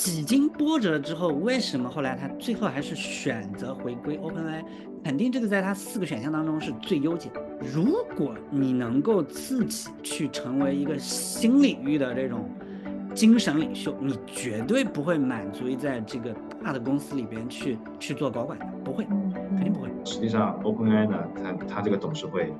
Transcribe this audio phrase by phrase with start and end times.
[0.00, 4.64] 几经波折之后，为什么后来他最后还是选择回归 OpenAI？
[5.04, 7.30] 肯定这个在他四个选项当中是最优解。
[7.74, 12.48] 如果你能够自己去成为一个新领域的这种
[13.14, 19.90] 精神领袖，你绝对不会满足于在这个大的公司里边去去做高管的，不会，肯定不会。
[20.06, 22.54] 实际上，OpenAI 呢，它它这个董事会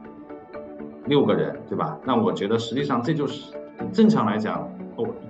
[1.06, 1.98] 六个人，对吧？
[2.04, 3.54] 那我觉得实际上这就是
[3.94, 4.70] 正常来讲。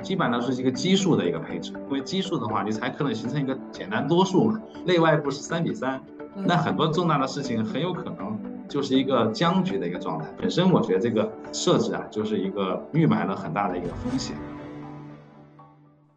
[0.02, 6.00] 基本上是一个奇数的一个配置，因为奇数的话，你才可能形成一个简单多数嘛，内外部是三比三，
[6.34, 8.38] 那很多重大的事情很有可能
[8.68, 10.26] 就是一个僵局的一个状态。
[10.38, 14.36] 本身我觉得这个设置啊，就是一个预埋了很大的一个风险。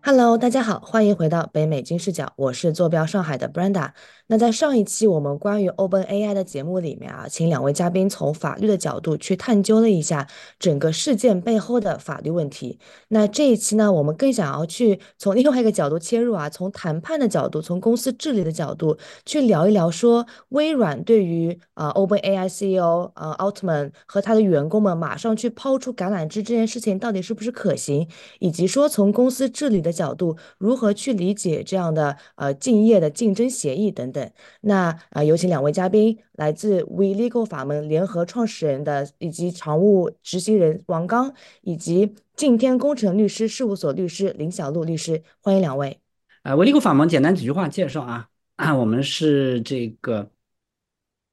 [0.05, 3.91] Hello，大家好，欢迎回到北美金视角，我是坐标上海的 Brenda。
[4.27, 10.27] 那在上一期我们关于 Open AI 的节目里面啊，请两位嘉宾从法律的角度去探究了一下
[10.59, 12.80] 整个事件背后的法律问题。
[13.08, 28.05] 那这一期呢，我们更想要去从另外一个角度切入啊，从谈判的角度，从公司治理的角度去聊一聊，说微软对于啊 Open AI CEO 啊奥特曼和他的员工们马上去抛出橄榄枝这件事情到底是不是可行，
[28.39, 29.92] 以及说从公司治理的。
[29.94, 34.31] 角度如何去理解这样的呃竞业的竞争协议等等？
[34.61, 45.99] 那啊，有请两位嘉宾，来自 We Legal 法门联合创始人的以及常务执行人王刚，以及敬天工程律师事务所律师林小璐律师，欢迎两位。
[46.41, 50.31] 啊，We Legal 法门简单几句话介绍啊，啊， 我们是这个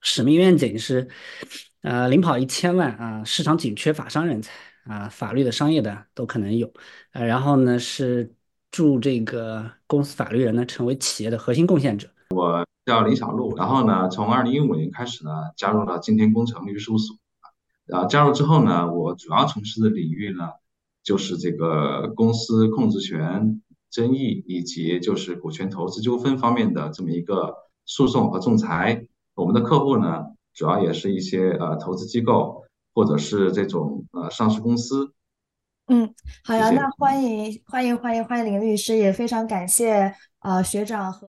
[0.01, 1.09] 使命愿景是
[1.83, 4.53] 呃领跑一千万啊，市场紧缺法商人才
[4.85, 6.73] 啊，法律的、商业的都可能有，
[7.13, 8.35] 呃，然后呢是。
[8.71, 12.09] 助这个公司法律人呢成为企业的核心贡献者。
[12.31, 17.17] 我叫林小璐，然后呢，从二零一五年开始呢，加入了今天工程律师事务所。
[17.87, 20.51] 然后加入之后呢，我主要从事的领域呢，
[21.03, 23.61] 就是这个公司控制权
[23.91, 27.55] 争议以及就是股权投资纠纷方面的这么一个
[27.85, 29.07] 诉讼和仲裁。
[29.35, 32.63] 我们的客户呢，主要也是一些呃投资机构
[32.95, 35.13] 或者是这种呃上市公司。
[35.93, 36.15] 嗯，
[36.45, 41.29] 好呀，那欢迎欢迎欢迎欢迎林律师，也非常感谢啊学长和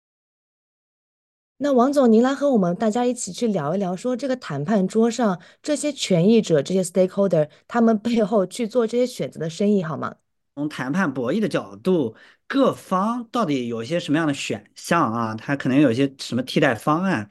[1.58, 10.14] 那王总，您来和我们大家一起去聊一聊，说这个谈判桌上这些权益者、这些 stakeholder 他们背后去做这些选择的生意好吗？
[10.54, 12.16] 从谈判博弈的角度，
[12.46, 15.34] 各方到底有一些什么样的选项啊？
[15.34, 17.28] 他可能有一些什么替代方案，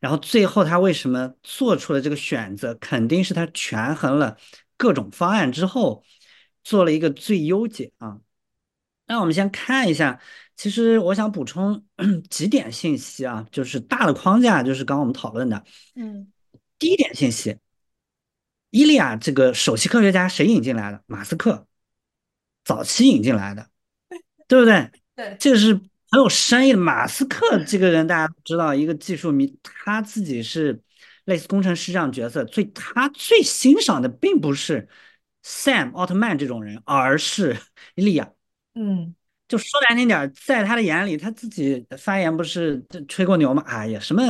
[0.00, 2.74] 然后最后他为什么做出了这个选择？
[2.76, 4.38] 肯定是他权衡了
[4.78, 6.02] 各种方案之后。
[6.64, 8.20] 做了一个最优解啊，
[9.06, 10.20] 那我们先看一下，
[10.56, 11.84] 其实我想补充
[12.30, 15.64] 几点信息啊，就是大的框架就是刚刚我们讨论的，
[15.96, 16.32] 嗯，
[16.78, 17.58] 第一点信息，
[18.70, 21.02] 伊利亚这个首席科学家谁引进来的？
[21.06, 21.66] 马斯克，
[22.64, 23.68] 早期引进来的，
[24.46, 24.90] 对不对？
[25.14, 25.74] 对，这个是
[26.10, 26.78] 很有深意的。
[26.78, 30.80] 马斯克这个人大家都知道，一个技术迷，他自己是
[31.24, 34.88] 类似工程师这样角色，所以他最欣赏的并不是。
[35.44, 37.56] Sam 奥特曼这种人，而是
[37.94, 38.30] 伊利亚。
[38.74, 39.14] 嗯，
[39.48, 43.62] 就说难听点，在他的眼里，他自己发言不是吹过牛吗？
[43.66, 44.22] 哎呀，什么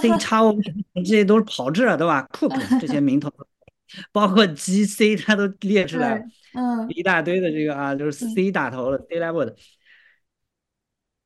[0.00, 0.54] C 叉 O
[0.94, 3.30] 这些都是炮制，对吧？Cook 这些名头，
[4.10, 9.54] 包括 GC 他都列出来，嗯，一大堆的这个啊，就是 C 打头的 C level 的。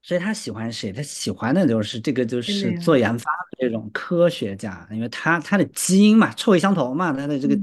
[0.02, 0.92] 所以他喜欢谁？
[0.92, 7.56] 他喜欢的就是这个，就是做研发的这种科学家，因为他他的基因嘛，臭味相投嘛，他的这个。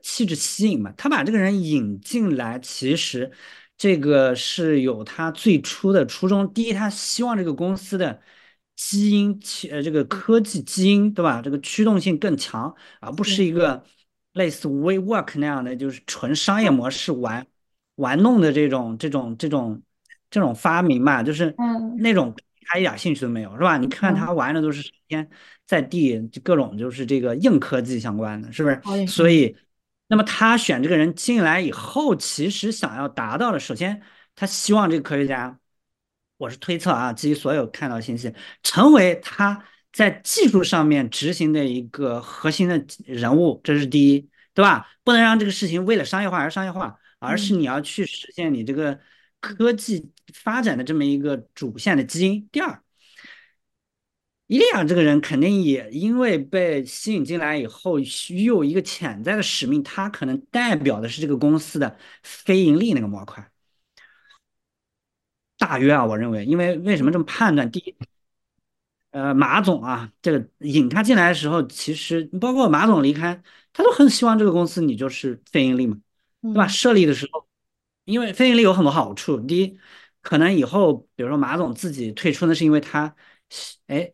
[0.00, 3.30] 气质吸引嘛，他把这个人引进来，其实
[3.76, 6.52] 这个是有他最初的初衷。
[6.52, 8.20] 第一，他希望这个公司的
[8.76, 9.40] 基因，
[9.70, 11.42] 呃，这个科技基因，对吧？
[11.42, 13.84] 这个驱动性更强，而不是一个
[14.32, 17.46] 类似 WeWork 那样的，就是纯商业模式玩
[17.96, 19.82] 玩弄的这种这种这种
[20.30, 21.54] 这种发明嘛，就是
[21.98, 22.34] 那种
[22.66, 23.76] 他一点兴趣都没有，是吧？
[23.76, 25.28] 你看他玩的都是天
[25.66, 28.80] 在地，各种就是这个硬科技相关的，是不是？
[29.08, 29.56] 所以。
[30.14, 34.00] 那么他选这个人进来以后，其实想要达到的，首先
[34.36, 35.58] 他希望这个科学家，
[36.36, 44.88] 我是推测啊，基于所有看到信息，成为他在技术上面执行的一个核心的人物，这是第一，对吧？
[45.02, 49.00] 不能让这个事情为了商业化而商业化，而是你要去实现你这个
[49.40, 52.48] 科技发展的这么一个主线的基因。
[52.52, 52.83] 第二。
[54.46, 57.98] 伊利亚这个人肯定也因为被吸引进来以后，
[58.44, 63.50] 有一个潜在的使命，他可能代表的是这个公司的非盈利那个模块。
[65.56, 67.70] 大约啊，我认为，因为为什么这么判断？
[67.70, 67.96] 第一，
[69.10, 73.42] 呃，马总啊，这个引他进来的时候，其实包括马总离开，
[73.72, 75.96] 他都很希望这个公司你就是非盈利嘛，
[76.42, 76.66] 对吧？
[76.66, 77.48] 设立的时候，
[78.04, 79.78] 因为非盈利有很多好处，第一。
[80.22, 83.14] 可能以后比如说马总自己退出，那是因为他，
[83.86, 84.10] 哎，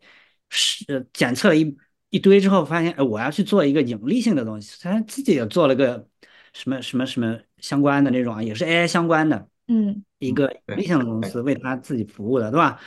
[0.51, 1.75] 是检测了一
[2.11, 6.07] 一堆之后，发现哎，我要去做一个盈利性的东西，他自己也做了个
[6.53, 12.79] 什么什么什么相关的那种啊，也是 AI 相关的，嗯，一个盈利性的公司为他自己服务的，对吧？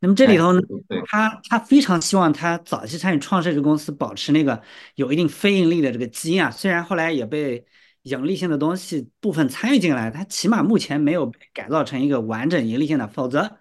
[0.00, 0.60] 那么这里头呢，
[1.06, 4.60] 他他非常希望他早期参与创设这个公司，保持那个
[4.96, 6.50] 有一定非盈利的这个基因啊。
[6.50, 7.64] 虽然后来也被
[8.02, 13.06] 盈利性的东西部分参与进来，他起码目前没有被改造成一个完整盈利性的。
[13.06, 13.58] 否则，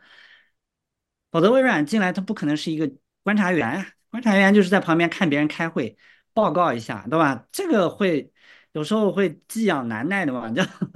[1.32, 2.92] 否则微软进来，它不可能是一个
[3.24, 3.88] 观察员呀。
[4.10, 5.96] 观察员就是在旁边看别人开会，
[6.34, 7.46] 报告一下，对吧？
[7.50, 8.30] 这个会
[8.74, 10.62] 有时候会寄养难耐的嘛，就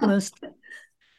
[0.00, 0.20] 不能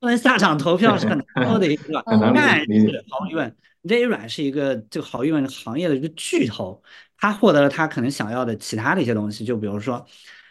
[0.01, 2.03] 不能下场投票是很难 受的一个，
[2.35, 3.55] 但是毫无疑问。
[3.83, 6.83] 微软是一个这个毫无疑问行业的一个巨头，
[7.17, 10.05] 他获得了他可能想要的其他的一些东西，就比如说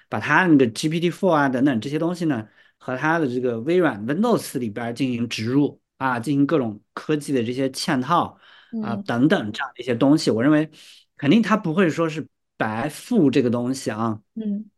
[0.08, 2.48] 把他那个 GPT Four 啊等等这些东西呢，
[2.78, 8.38] 和他的这个微软 Windows 里边进行植入啊，进行各种科技的这些嵌套
[8.82, 10.70] 啊等等这样的一些东西，我认为
[11.16, 12.26] 肯定他不会说是
[12.56, 14.70] 白付这个东西啊，嗯，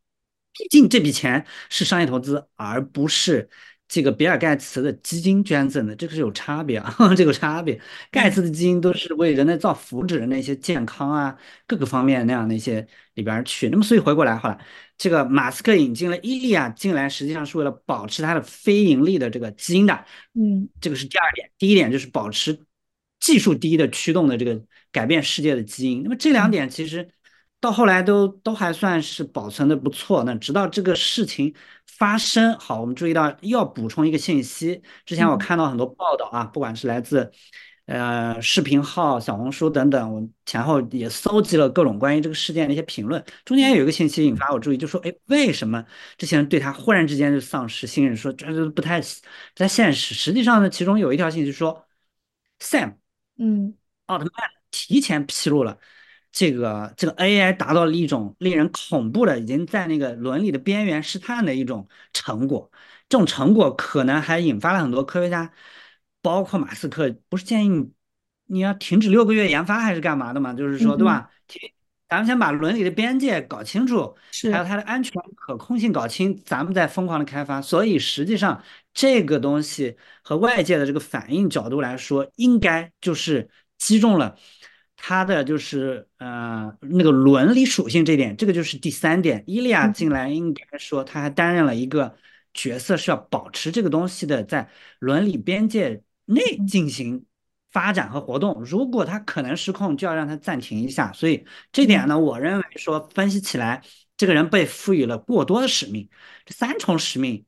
[0.52, 3.48] 毕竟这笔钱是商业投资，而不是。
[3.90, 7.80] 这个比尔盖茨的基金捐赠的，这个是有差别啊， 这个差别。
[8.10, 11.34] 盖茨的基金都是为人类造福祉的那些健康啊，
[11.66, 13.70] 各个方面那样的一些里边去。
[13.70, 14.62] 那么所以回过来，后来
[14.98, 20.04] 这个马斯克引进了伊利亚进来，实际上是为了保持它的非盈利的这个基因的。
[20.34, 21.50] 嗯，这个是第二点。
[21.56, 22.60] 第一点就是保持
[23.20, 24.60] 技术第一的驱动的这个
[24.92, 26.02] 改变世界的基因。
[26.02, 27.08] 那么这两点其实。
[27.60, 31.52] 到后来都都还算是保存的不错，那直到这个事情
[31.88, 34.80] 发生，好，我们注意到要补充一个信息。
[35.04, 37.32] 之前我看到很多报道啊，不管是来自
[37.86, 43.24] 呃视频号、小红书等等，我前后也搜集了各种关于这个事件的一些评论。
[43.44, 45.84] 中间有一个信息引发我注意，就说，哎，为什么
[46.16, 48.16] 这些人对他忽然之间就丧失信任？
[48.16, 49.06] 说这这不太不
[49.56, 50.14] 太现实。
[50.14, 51.84] 实际上呢，其中有一条信息说
[52.60, 52.94] ，Sam，
[53.38, 53.74] 嗯，
[54.06, 55.78] 奥特曼提前披露了。
[56.30, 62.70] 这个这个 AI 达到了一种令人恐怖的，已经在那个伦理的边缘试探的一种成果。
[63.08, 65.52] 这种成果可能还引发了很多科学家，
[66.20, 67.92] 包括马斯克，不是建议你
[68.44, 70.52] 你要停止六个月研发还是干嘛的嘛？
[70.52, 71.30] 就是说，对吧？
[72.08, 74.16] 咱们先把伦理的边界搞清楚，
[74.50, 77.60] 还有它的安全可控性搞清，咱们再疯狂的开发。
[77.60, 78.62] 所以实际上
[78.94, 84.36] 这个东西和外界的这个反应角度来说，应该就是击中了。
[85.00, 89.44] 它的就是呃那个伦理属性这点，这个就是第三点。
[89.46, 92.16] 伊利亚进来应该说他还担任了一个
[92.52, 94.68] 角色，是要保持这个东西的在
[94.98, 97.24] 伦理边界内进行
[97.70, 98.62] 发展和活动。
[98.64, 101.12] 如果他可能失控，就要让他暂停一下。
[101.12, 103.82] 所以这点呢，我认为说分析起来，
[104.16, 106.08] 这个人被赋予了过多的使命，
[106.44, 107.44] 这三重使命，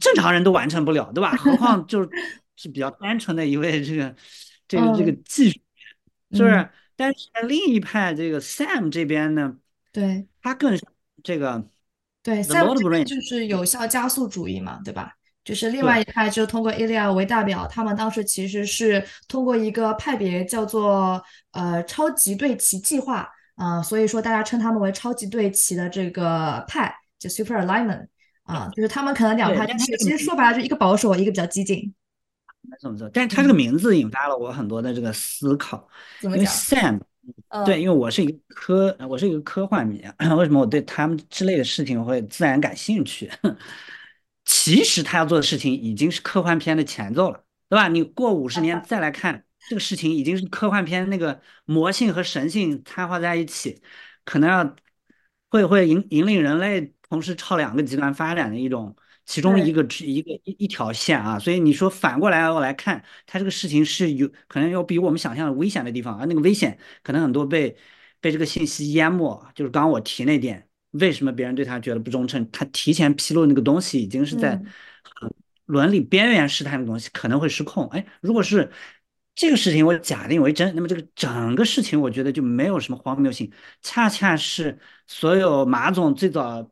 [0.00, 1.36] 正常人都完成不了，对吧？
[1.36, 2.02] 何况 就
[2.56, 4.14] 是比较单纯的一位这个
[4.68, 5.60] 这个这个技术。
[6.32, 6.70] 是不是？
[6.94, 9.56] 但是另一派这个 Sam 这边呢，
[9.90, 10.78] 对，他更
[11.24, 11.68] 这个，
[12.22, 15.16] 对，Sam 就是有效加速主义嘛，对吧？
[15.42, 21.22] 就是另外一派就通过 Ilya 为代表，他们当时其实是通过一个派别叫做
[21.52, 28.06] 呃超级对齐计划啊，所以说大家称他们为超级对齐的这个派，就 Super Alignment
[28.42, 31.94] 啊，就是他们可能两派，其实说白了就一个保守，一个比较激进。
[32.62, 35.88] 没错没错，但是他这个名字引发了我很多的这个思考，
[36.20, 37.00] 因为 Sam，
[37.64, 40.04] 对，因为我是一个科，我是一个科幻迷，
[40.36, 43.30] 为什么我对他们之类的事情会自然感兴趣？
[44.52, 47.86] 其实他要做的事情已经是科幻片的前奏了，对吧？
[47.88, 53.80] 你过五十年再来看这个事情，已经是科幻片那个魔性和神性掺和在一起，
[54.24, 54.76] 可能要
[55.50, 58.96] 会会引引领人类同时朝两个极端发展的一种。
[59.26, 67.76] 其中一个一个一一条线啊，所以你说反过来我来看，它这个事情是有可能要比我们想象的危险的地方啊，那个危险可能很多被
[68.20, 72.50] 被这个信息淹没，就是刚刚我提那点，为什么别人对他觉得不忠诚？
[72.50, 74.60] 他提前披露那个东西已经是在
[75.66, 77.86] 伦理边缘试探的东西，可能会失控。
[77.88, 78.70] 哎，如果是
[79.34, 86.70] 这个事情我假定为真，那么这个整个事情我觉得就没有什么荒谬性，恰恰是所有马总最早。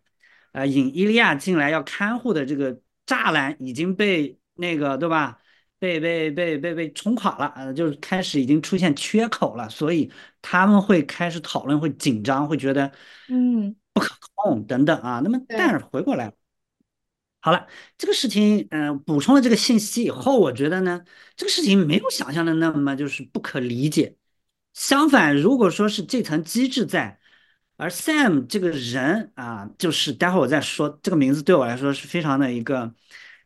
[0.52, 5.38] 啊，引伊利亚进来要看护的这个栅栏已经被那个对吧？
[5.78, 10.10] 被被被被被冲垮了，呃，就是开始已经出现缺口了，所以
[10.40, 12.90] 他们会开始讨论，会紧张，会觉得
[13.28, 15.20] 嗯不可控等等啊。
[15.24, 16.32] 那么但是回过来，
[17.40, 21.04] 好了，这个事情嗯补充了这个信息以后，我觉得呢，
[21.36, 24.16] 这个事情没有想象的那么就是不可理解。
[24.74, 27.18] 相反，如果说是这层机制在。
[27.80, 32.92] 而 Sam 这个人啊，就是待会儿我再说这个名字，对我来说是非常的一个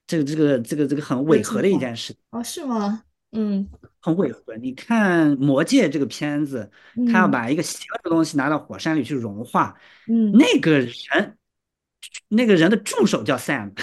[0.07, 2.17] 这个这个这个这个很违和的一件事。
[2.31, 3.05] 哦，是吗？
[3.33, 3.69] 嗯，
[4.03, 4.57] 很违和。
[4.57, 6.71] 你看《魔戒》这个片子，
[7.11, 9.75] 他要把一个邪恶的东西拿到火山里去融化，
[10.09, 11.39] 嗯，那个人，
[12.29, 13.77] 那个人的助手叫 Sam，Sam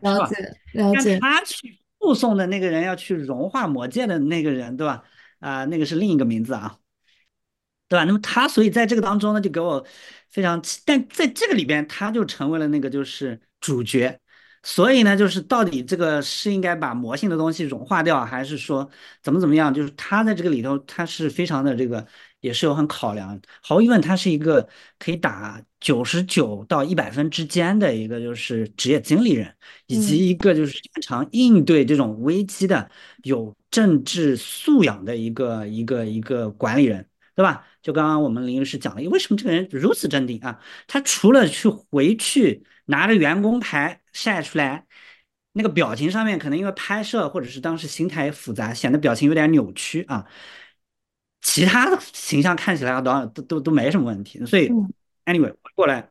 [0.00, 0.36] 了解
[0.72, 1.18] 了解。
[1.18, 5.02] 他去护送的那个人要去融化魔戒的那个人，对吧？
[5.40, 6.78] 啊，那个是另一个名字啊，
[7.88, 8.04] 对吧？
[8.04, 9.84] 那么他所以在这个当中呢，就给我
[10.30, 14.20] 非常，但在这个里边，他就成为了那个就是主角。
[14.66, 18.88] 所以呢，就是到底这个是应该把魔性的东西融化掉，还是说
[19.22, 19.72] 怎么怎么样？
[19.72, 22.06] 就是他在这个里头，他是非常的这个，
[22.40, 23.38] 也是有很考量。
[23.62, 24.66] 毫无疑问，他是一个
[24.98, 29.54] 可以打九十九到一百分之间的一个就是职业经理人，
[29.86, 32.90] 以及一个就是擅长应对这种危机的
[33.22, 37.06] 有政治素养的一个一个一个管理人，
[37.36, 37.66] 对吧？
[37.82, 40.58] 就刚刚我们林律师讲了，为什么这个人如此镇定啊？
[40.86, 42.64] 他除了去回去。
[42.86, 44.86] 拿着员工牌晒出来，
[45.52, 50.24] 那个表情上面可能因为拍摄或者是当时心态复杂，显得表情有点扭曲啊。
[51.42, 54.42] 其他的形象看起来都都都都没什么问题。
[54.46, 54.70] 所以
[55.26, 56.08] ，anyway 过来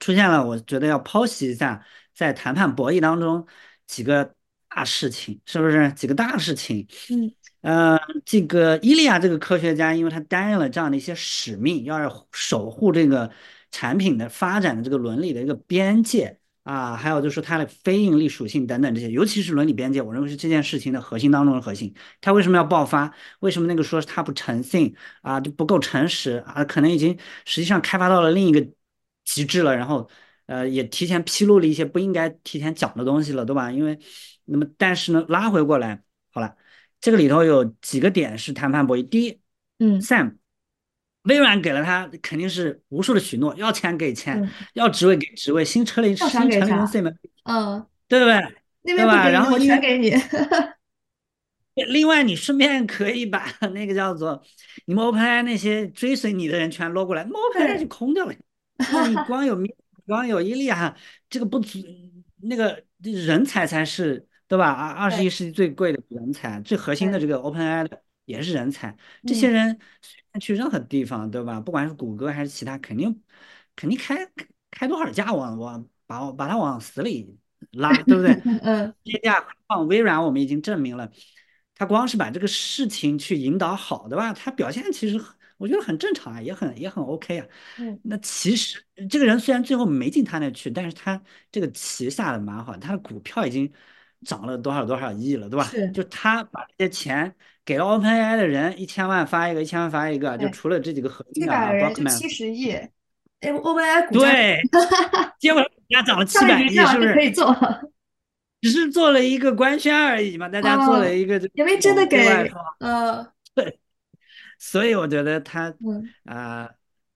[0.00, 1.84] 出现了，我觉得要剖析一下
[2.14, 3.46] 在谈判博弈当中
[3.86, 4.34] 几个
[4.68, 6.88] 大事情，是不是几个大事情？
[7.60, 13.30] 嗯，呃，这个伊利亚这个科学家，因为他担任了这样的一些使命，要是守护这个。
[13.72, 21.94] 产品的发展的这个伦理的一个边界啊，还有就是它的非盈利属性等等这些，尤其是伦理边界，我认为是这件事情的核心当中的核心。
[22.20, 23.14] 它为什么要爆发？
[23.38, 24.92] 为什么那个说它不诚信
[25.22, 26.64] 啊，就不够诚实啊？
[26.64, 28.66] 可能已经实际上开发到了另一个
[29.24, 30.10] 极致了，然后
[30.46, 33.70] 呃也提前披露了一些不应该提前讲的东西了，对吧？
[33.70, 33.96] 因为
[34.44, 36.56] 那么但是呢，拉回过来好了，
[37.00, 39.08] 这个里头有几个点是谈判博弈。
[39.08, 39.40] 第一，
[39.78, 40.36] 嗯，Sam。
[41.26, 48.40] 微软给了他肯定是无数的许诺，要钱给钱，要职位给职位，新成立新成立公司们，嗯，对不对？
[48.82, 49.28] 对吧？
[49.28, 50.14] 然后全给你。
[51.74, 54.40] 另外， 你顺便可以把那个叫做
[54.86, 58.32] 你们 OpenAI 那些追随你的人全捞过来，OpenAI 就空掉了。
[58.32, 59.58] 你 光有
[60.06, 60.96] 光有伊利亚，
[61.28, 61.80] 这个不足，
[62.42, 64.70] 那个人才才是对吧？
[64.70, 69.78] 二二十一世纪最贵的人才，最核心的这个 OpenAI 的也是人才，这些人。
[70.38, 71.58] 去任何地方，对吧？
[71.58, 73.22] 不管是谷歌还是其他，肯定
[73.74, 74.14] 肯定开
[74.70, 77.38] 开多少价往往把我把他往死里
[77.70, 78.34] 拉，对不对？
[78.62, 78.94] 嗯。
[79.02, 81.10] 这价放微软，我们已经证明了，
[81.74, 84.30] 他光是把这个事情去引导好，对吧？
[84.34, 85.18] 他表现其实
[85.56, 87.46] 我觉得很正常啊，也很也很 OK 啊。
[87.78, 87.98] 嗯。
[88.04, 91.18] 那其实这个人虽然最后没进他那去，但是他
[91.50, 93.72] 这个棋下的蛮好，他的股票已经
[94.24, 95.64] 涨了多少多少亿了，对吧？
[95.64, 95.90] 是。
[95.90, 97.34] 就他把这些钱。
[97.66, 104.62] 给了 OpenAI 的人一千万发一个，一千万发一个，就除了这几个核心的啊，包括七十亿，哎，OpenAI 股价对，
[105.40, 107.12] 结果股价涨了七百亿，是不是？
[107.12, 107.52] 可以做，
[108.62, 113.80] 只是做了一个官宣而已嘛，大家做了一个，因为真的给，呃，对，
[114.60, 115.74] 所以我觉得他
[116.24, 116.70] 啊，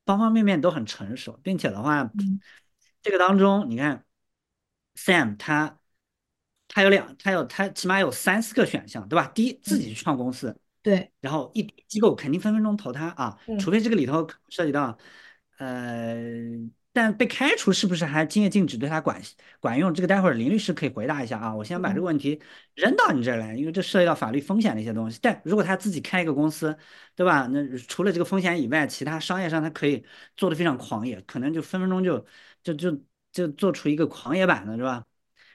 [0.04, 2.11] 方方面面都很成熟，并且的话，
[3.02, 4.04] 这个当中你看
[4.97, 5.76] ，Sam 他。
[6.73, 9.27] 他有两，他有他起码有三四个选项，对吧？
[9.35, 14.97] 第一，自己去创公司，对，然后一机构肯定分分钟投他啊，除非这个里头涉及到，
[15.59, 16.17] 呃，
[16.93, 19.21] 但被开除是不是还今夜禁止对他管
[19.59, 19.93] 管用？
[19.93, 21.55] 这个待会儿林律师可以回答一下啊。
[21.57, 22.41] 我先把这个问题
[22.77, 25.19] 扔到你这儿来，因为这涉及到法律风险的一些东西。
[25.21, 26.77] 但如果他自己开一个公司，
[27.17, 27.49] 对吧？
[27.49, 30.05] 那除了这个风险以外，其他商业上他可以
[30.37, 32.25] 做的非常狂野，可能就分分钟就
[32.62, 35.05] 就就就做出一个狂野版的，是吧？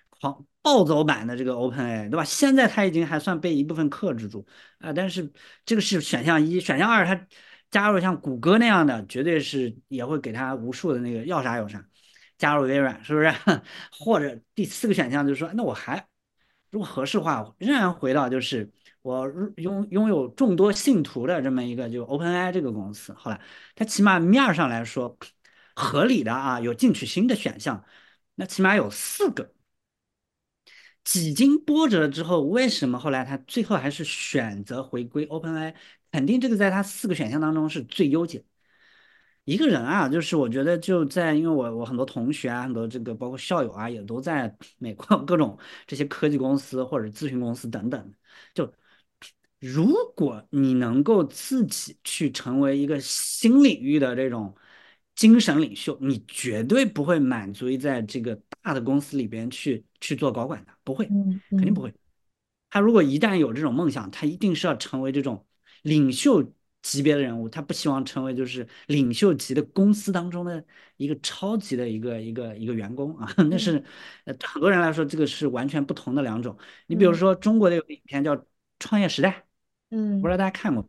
[0.10, 0.46] 狂。
[0.66, 2.24] 暴走版的这个 OpenAI，对吧？
[2.24, 4.48] 现在它已经还算被一部分克制住
[4.80, 5.32] 啊，但是
[5.64, 7.28] 这个是选项一，选项二，它
[7.70, 11.86] 加入像谷歌那样的，绝对是也会给它无数的那个要啥有啥，
[12.40, 13.32] 加入微软是不是？
[13.92, 16.08] 或者第四个选项就是说，那我还
[16.72, 18.72] 如果合适的话，仍然回到就是
[19.04, 23.40] 我拥拥有众多信徒的这么一个就 OpenAI 这个公司，好了，
[23.76, 25.16] 它起码面上来说
[25.76, 27.86] 合理的啊，有进取心的选项，
[28.34, 29.55] 那起码有四个。
[31.06, 35.74] 几经波折之后，为什么后来他最后还是选择回归 OpenAI？
[36.12, 38.44] 肯定这个在他四个选项当中是最优解。
[39.46, 45.58] 一个人啊，就是我觉得就在，因为我我很多同学啊，很多这个包括校友啊，也都在 美国各种
[45.88, 48.14] 这些科技公司或者咨询公司等等。
[48.54, 48.74] 就
[49.60, 54.56] 如果你能够自己去成为一个新领域的这种。
[55.16, 61.12] 精神领袖，你绝对不会满足于在这个大的公司里边去去做高管的，不会，
[61.56, 61.92] 肯定不会。
[62.70, 65.46] 他如果一旦有这种梦想，他一定是要成为这种
[65.82, 66.44] 领袖
[66.84, 70.64] 级别的人物，他不希望成为就是领袖级的公司当中的
[70.98, 73.84] 一个超级的一个一个一个员工啊， 那是
[74.26, 76.56] 呃很多人来说这个是完全不同的两种。
[76.86, 78.36] 你比如说中国的有个影片叫
[78.78, 79.30] 《创业时代》，
[79.90, 80.88] 嗯，不知道大家看过。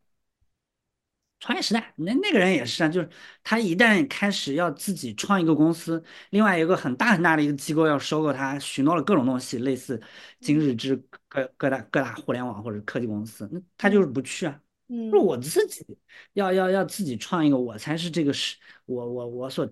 [1.39, 3.09] 创业时代，那那个人也是啊，就是
[3.45, 10.01] 他一旦开始要自己创一个公司，另外一个很大很大的一个机构要收购他，许诺了各种东西，类似
[10.41, 10.97] 今日之
[11.29, 14.61] 各各大各大互联网或者科技公司，那他就是不去啊。
[14.89, 15.85] 嗯，说我自己
[16.33, 19.69] 要要要自己创一个，我才是这个是，我我我所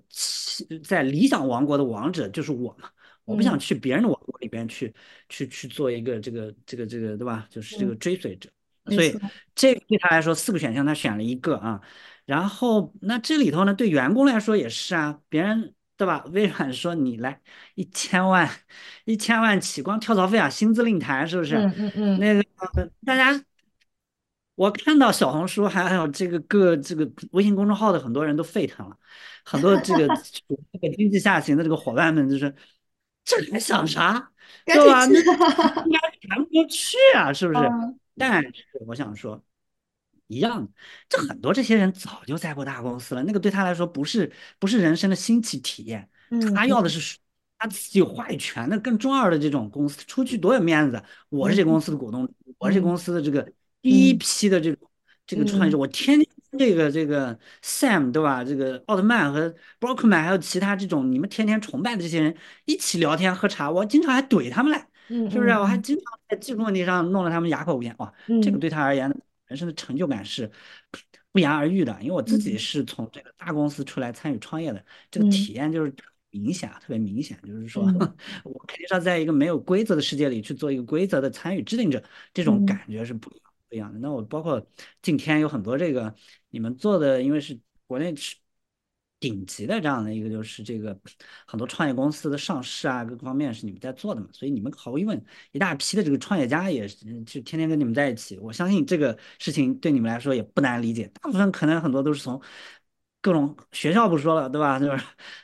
[0.84, 2.90] 在理想王国的王者就是我嘛，
[3.24, 4.92] 我不想去别人的王国里边去
[5.28, 7.46] 去去做一个这个这个这个对吧？
[7.48, 8.50] 就是这个追随者。
[8.86, 9.18] 所以
[9.54, 11.80] 这对他来说，四个选项他选了一个啊，
[12.26, 16.24] 然后那这里头呢，对员工来说也是啊，别人对吧？
[16.32, 17.40] 微软说你来
[17.76, 18.50] 一千万，
[19.04, 21.56] 一千万起，光跳槽费啊，薪资另谈，是不是？
[21.56, 22.18] 嗯嗯嗯。
[22.18, 22.44] 那个
[23.06, 23.42] 大家，
[24.56, 28.96] 我看到小红书还有这个各这个微信公众号的很多人都沸腾了，
[29.44, 30.06] 很多这个
[30.72, 32.54] 这个经济下行的这个伙伴们就是，
[33.24, 34.30] 这还想啥？
[34.66, 35.06] 对吧？
[35.06, 37.60] 那应该谈不过去啊，是不是？
[38.16, 38.52] 但是
[38.86, 39.42] 我想说，
[40.26, 40.72] 一样的，
[41.08, 46.08] 这很多这些人早就在过大公司了，那个对他来说不是不是人生的新奇体验，
[46.54, 47.18] 他要的是
[47.58, 51.02] 他自己有话语权的更重要的这种公司，出去多有面子。
[51.28, 52.28] 我是这公司的股东，
[52.58, 53.52] 我是这公司的这个
[53.82, 54.90] 第一批的这种
[55.26, 56.28] 这个创业者，我天天
[56.58, 58.42] 这个这个 Sam 对吧？
[58.44, 65.30] 这个奥特曼和 Brockman 还有其他这种你们天天崇拜的这些人一起聊天喝茶，我经常还怼他们嘞。
[65.30, 65.50] 是不是？
[65.50, 67.94] 我还经常在技术问题上弄得他们哑口无言。
[67.98, 69.08] 哇，这个对他而言，
[69.46, 70.50] 人生的成就感是
[71.32, 71.96] 不言而喻的。
[72.00, 75.94] 因为我自己是从这个大公司出来参与创业的，这个体验就是
[76.30, 77.38] 明显，特别明显。
[77.46, 77.82] 就是说，
[78.44, 83.98] 我肯定是要在一个没有规则的世界里去做一个规则的参与制定者，这种感觉是不一样不一样的。
[83.98, 84.66] 那我包括
[85.02, 86.14] 今天有很多这个
[86.50, 88.36] 你们做的，因为是国内是。
[89.24, 90.94] 顶级的这样的一个就是这个
[91.46, 101.10] 很多创业公司的上市啊，各方面是你们在做的嘛，所以你们毫无疑问一大批的这个创业家也是就天天跟你们在一起，我相信这个事情对你们来说也不难理解。
[101.22, 102.38] 大部分可能很多都是从
[103.22, 104.78] 各种学校不说了，对吧？
[104.78, 104.94] 就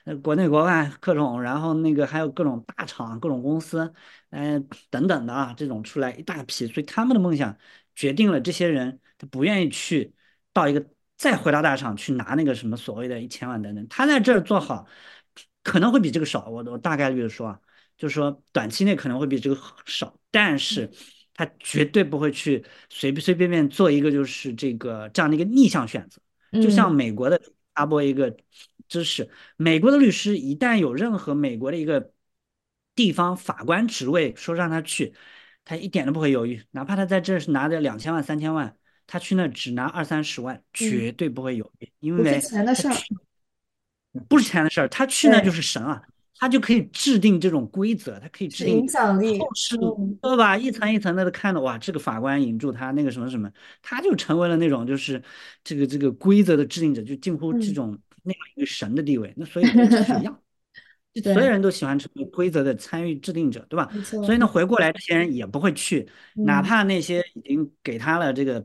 [0.05, 3.95] 是国内国外各种，然后那个还有各种大厂、各种公司，
[4.29, 7.57] 嗯等等的啊，这种出来一大批，所以他们的梦想
[7.95, 10.13] 决定了这些人他不愿意去
[10.53, 10.87] 到一个。
[11.21, 14.87] 再回到大厂去拿那个什么所谓的一千万等等，他在这儿做好，
[15.63, 16.49] 可能会比这个少。
[16.49, 17.61] 我我大概率的说啊，
[17.99, 20.91] 就是说短期内可能会比这个少，但是
[21.35, 26.23] 他绝对不会去随随便便做一个就是这个这样的一个逆向选择。
[26.53, 27.39] 就像美国的
[27.75, 28.35] 阿波一个
[28.89, 29.29] 知识，
[29.59, 32.15] 美国的律师一旦有任何美国的一个
[32.95, 35.15] 地方法官职位说让他去，
[35.67, 38.75] 他一点都不会犹豫，哪怕他在这是拿着两千万三千万。
[39.13, 42.95] 他去那只拿二三十万，绝对不会犹豫，因为不是钱的事儿，
[44.29, 44.87] 不是钱的事儿。
[44.89, 46.01] 他去那就是神啊，
[46.39, 49.77] 他就可以制定这种规则，他可以制定影响力，是，
[50.23, 50.57] 对吧？
[50.57, 53.51] 一层一层的看的，哇，这个法官引住他那个什么什么，
[53.83, 55.21] 他就成为了那种就是
[55.65, 59.35] 这个这个规则的制定者，就近乎这种那样一个神的地位。
[59.37, 59.75] 那所以是
[60.21, 60.41] 一样，
[61.35, 63.91] 所有人都喜欢成为规则的参与制定者，对吧？
[64.05, 68.65] 所以呢，回过来这些人也不会去，哪怕那些已经给他了这个。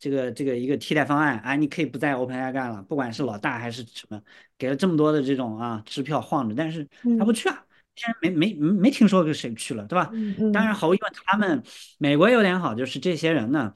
[0.00, 4.20] 这个这个一个替代方案啊，你可以不在 OpenAI 干了，不管是老大还是什么，
[4.56, 10.10] 给了这么多的这种啊支票晃着，但是他不去啊，现在没没没听说过谁去了，对吧？
[10.54, 11.62] 当然毫无疑问，他们
[11.98, 13.74] 美国有点好，就是这些人呢，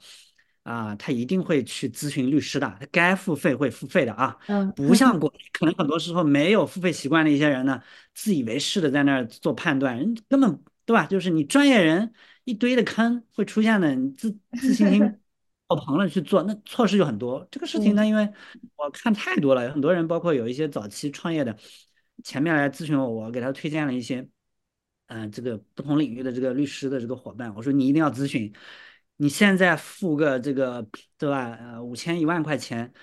[0.63, 4.35] 啊，他一定会去咨询律师的，他该付费会付费的啊，
[4.75, 7.79] 不像国内可能很多时候没有付费习惯的一些人呢，
[8.15, 11.05] 自以为是的在那儿做判断，人根本对吧？
[11.05, 12.11] 就是你专业人
[12.45, 15.19] 一堆的坑会出现的，你自自信心。
[15.67, 17.47] 爆棚了去做，那错失就很多。
[17.49, 18.31] 这个事情呢，因为
[18.75, 21.57] 我看太多了，有很多人包括有一些早期创业的，
[22.23, 24.27] 前面来咨询我，我给他推荐了一些，
[25.07, 28.53] 嗯，这个不同领域的这个律师的这个伙伴，我说你一定要咨询，
[29.17, 31.57] 你现在付个这个对吧？
[31.59, 32.93] 呃，五千一万块钱，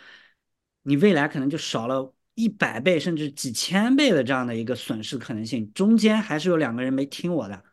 [0.83, 5.73] 你未来可能就少了一百倍甚至几千倍的这样的一个损失可能性。
[5.73, 7.65] 中间还是有两个人没听我的，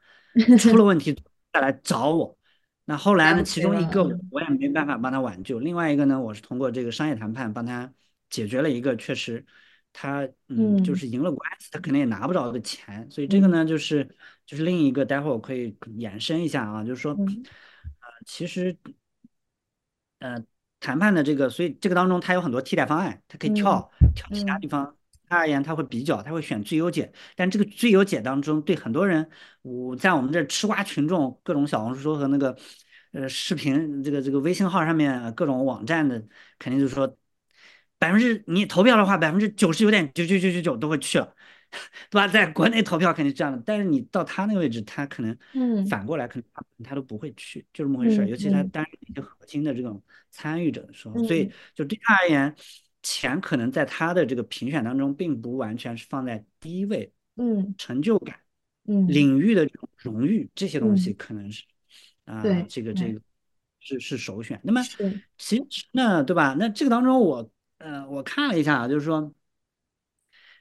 [0.58, 1.16] 出了问题
[1.54, 2.39] 再来找我。
[2.90, 3.44] 那后来呢？
[3.44, 7.94] 其中一个我也没办法帮他挽救，另外一个呢，我是通过这个商业谈判帮他
[8.32, 9.46] 解决了一个确实
[9.94, 18.76] 他嗯就是赢了官司，他肯定也拿不着这个钱，所以这个呢就是就是另一个，待会儿我可以延伸一下啊，就是说呃其实
[20.18, 20.44] 呃
[20.80, 24.96] 谈判的这个，所以这个当中它有很多替代方案，它可以跳跳其他地方。
[25.30, 27.12] 他而言，他会比较，他会选最优解。
[27.36, 29.30] 但这个最优解当中，对很多人，
[29.62, 32.58] 我在我们这吃瓜群众，各种小红书和那个
[33.12, 36.20] 呃视频这个这个微信号上面各种网站的，
[36.58, 37.16] 肯定就是说
[38.00, 41.36] 百分之你投票的话，百分之九十九点九九九九九都会去了，
[42.10, 42.28] 对吧？
[42.28, 45.38] 在国内投票肯定是这样的，但是你到他那个位置，他可能
[45.90, 46.44] 反过来可能
[46.84, 48.28] 他都不会去，就这么回事。
[48.28, 52.56] 尤其他担任一些核心的这种参与者的时候，所以就对他而言，
[53.02, 57.14] 钱可能在他的这个评选当中，并不完全是放在第一位。
[57.36, 58.38] 嗯，成就感。
[58.86, 61.64] 嗯，领域的荣誉这些东西可能是
[62.26, 63.22] 啊，对，这个这个
[63.80, 64.60] 是是首选。
[64.64, 64.82] 那么
[65.38, 66.56] 其实呢，对吧？
[66.58, 69.32] 那这个当中我呃我看了一下，就是说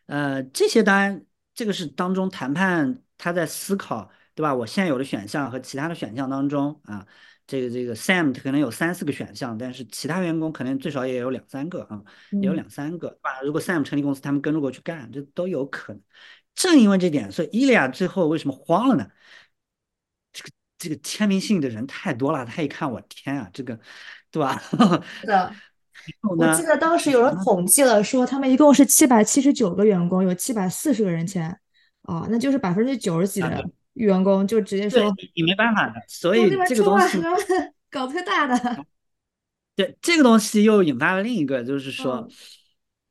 [0.06, 1.24] 呃这些当然
[1.54, 4.54] 这个是当中谈判他在思考，对吧？
[4.54, 7.06] 我现有的选项和其他的选项当中啊，
[7.48, 13.40] 这个这个 Sam 可能有三四个选项，但是其他员工可能最少也有两三个啊，也有两三个，对吧？
[13.42, 16.02] 如果 Sam 成立公司，他们跟着过去干，这都有可能。
[16.54, 19.08] 正因为这点，所以伊利亚最后为什么慌了呢？
[20.32, 23.80] 这个这个签名信的人太多了，他一看，我天啊，这个，
[24.30, 24.62] 对吧？
[25.20, 25.52] 是的。
[26.36, 31.50] 我记得当时有人统计了，说他们一共是七百七十九个员工，有七百四十个人签，
[32.02, 33.64] 哦，那就是百分之九十几的
[33.98, 37.18] 员工就直接说你没办法的，所以这个东西
[37.90, 38.84] 搞特大的。
[39.76, 42.28] 对，这个东西又引发了另一个，就是说。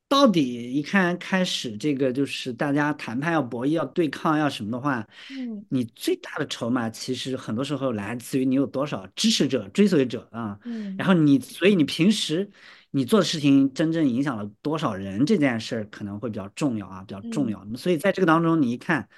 [0.10, 12.50] 到底一看开始这个就是大家谈判要博弈要对抗要什么的话，嗯，你最大的筹码其实很多时候来自于你有多少支持者追随者啊，嗯，然后你所以你平时
[12.92, 17.62] 你做的事情真正影响了多少人这件事儿可能会比较重要啊，比较重要。
[17.76, 19.10] 所以在这个当中你一看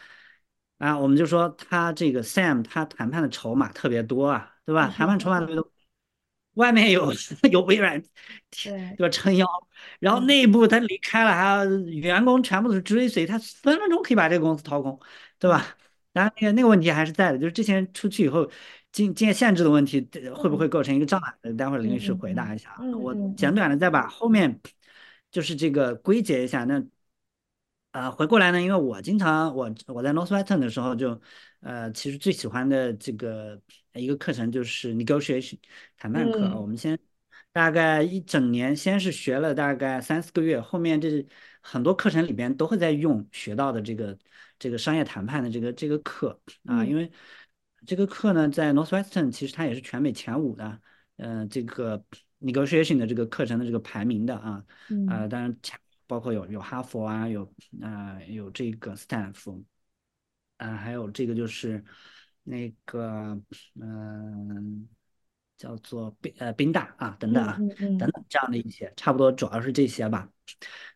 [0.80, 4.88] 啊，我们就说他这个 Sam 他谈判的筹码特别多啊，对吧？
[4.90, 5.72] 谈判筹码特别多。
[6.56, 7.14] 外面有
[7.52, 8.02] 有微软，
[8.50, 9.08] 对吧？
[9.10, 9.46] 撑腰，
[10.00, 15.00] 然后内部他离开了，还有员工全部都是追随他，分分钟可以把这个公司掏空，
[15.38, 15.66] 对吧？
[16.12, 18.50] 当然那个那个问题还是在的，就是这些人出去以后，
[18.92, 20.02] 经经验限制的问题
[20.34, 21.54] 会不会构成一个障碍？
[21.54, 22.82] 待会儿林律师回答一下啊。
[22.98, 24.60] 我简短的再把后面
[25.32, 26.64] 就是这个归结一下。
[26.66, 26.84] 那
[28.00, 31.20] 啊，回过来呢，因为我经常我我在 Northwestern 的时候就。
[31.62, 35.58] 呃，其实最喜欢的这个一个课程就是 negotiation
[35.98, 36.58] 谈判课。
[36.58, 36.98] 我们先
[37.52, 41.28] 大概一整年，先是学了大概三四个月，后面这
[41.60, 44.18] 很多课程里边都会在用学到的这个
[44.58, 46.86] 这个商业谈判的这个这个课啊。
[46.86, 47.12] 因为
[47.86, 50.80] 这个课呢，在 Northwestern 其实它也是全美前五的，
[51.18, 52.02] 嗯，这个
[52.40, 54.64] negotiation 的这个课程的这个排名的啊。
[55.10, 55.54] 啊，当然
[56.10, 59.64] 包括有有哈佛啊，有啊有这个斯坦福。
[60.58, 61.82] 啊，还有这个就是
[62.44, 63.40] 那个，
[63.80, 64.90] 嗯，
[65.56, 70.30] 叫做宾呃宾大啊，等等啊，等等这样的一些，差不多主要是这些吧。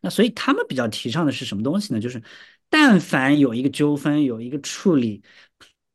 [0.02, 2.02] 那所以他们比较提倡的是什么东西呢？
[2.02, 2.22] 就是
[2.68, 5.24] 但凡有一个纠纷，有一个处理，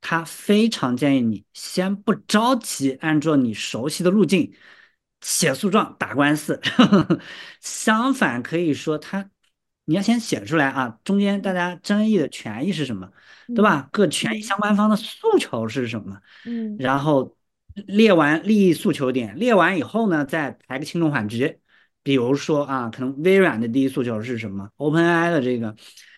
[0.01, 4.51] 他非常建议你先不着急，按照你熟悉的路径
[5.21, 6.61] 写诉状、打官司。
[7.61, 9.31] 相反，可以说他。
[9.85, 13.11] 你要先写出来啊，中间大家争议的权益是什么，
[13.47, 13.89] 对吧？
[13.91, 16.21] 各权益相关方的诉求是什么？
[16.45, 17.35] 嗯，然后
[17.87, 21.57] 列完利益诉求点，列完以后呢，再排个轻重缓急。
[22.03, 25.75] 比如说啊，可能微软的第一诉求是什么？OpenAI 的这个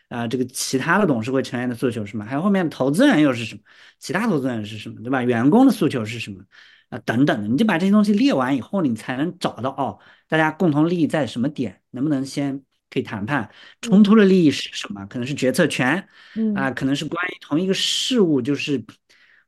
[0.08, 2.24] 啊，这个其他的董事会成员的诉求是什么？
[2.24, 3.60] 还有后面投资人又是什么？
[4.00, 5.00] 其他投资人是什么？
[5.04, 5.22] 对吧？
[5.22, 6.42] 员工的诉求是什么？
[6.90, 9.98] 啊，等等的，你就把这些东西列完以后，你才能找到哦，
[10.29, 12.62] 大家共同利益在什么点，能不能先？
[12.92, 13.48] 可以谈判
[13.81, 15.07] 冲突的利益是什么？
[15.07, 16.09] 可能是决策权，
[16.57, 18.42] 啊，可能是关于同一个事物。
[18.42, 18.85] 就是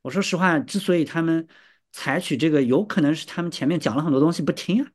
[0.00, 1.48] 我说实话，之所以他们
[1.90, 4.92] 采取这个，有可能是他们前面讲了很多东西不听啊，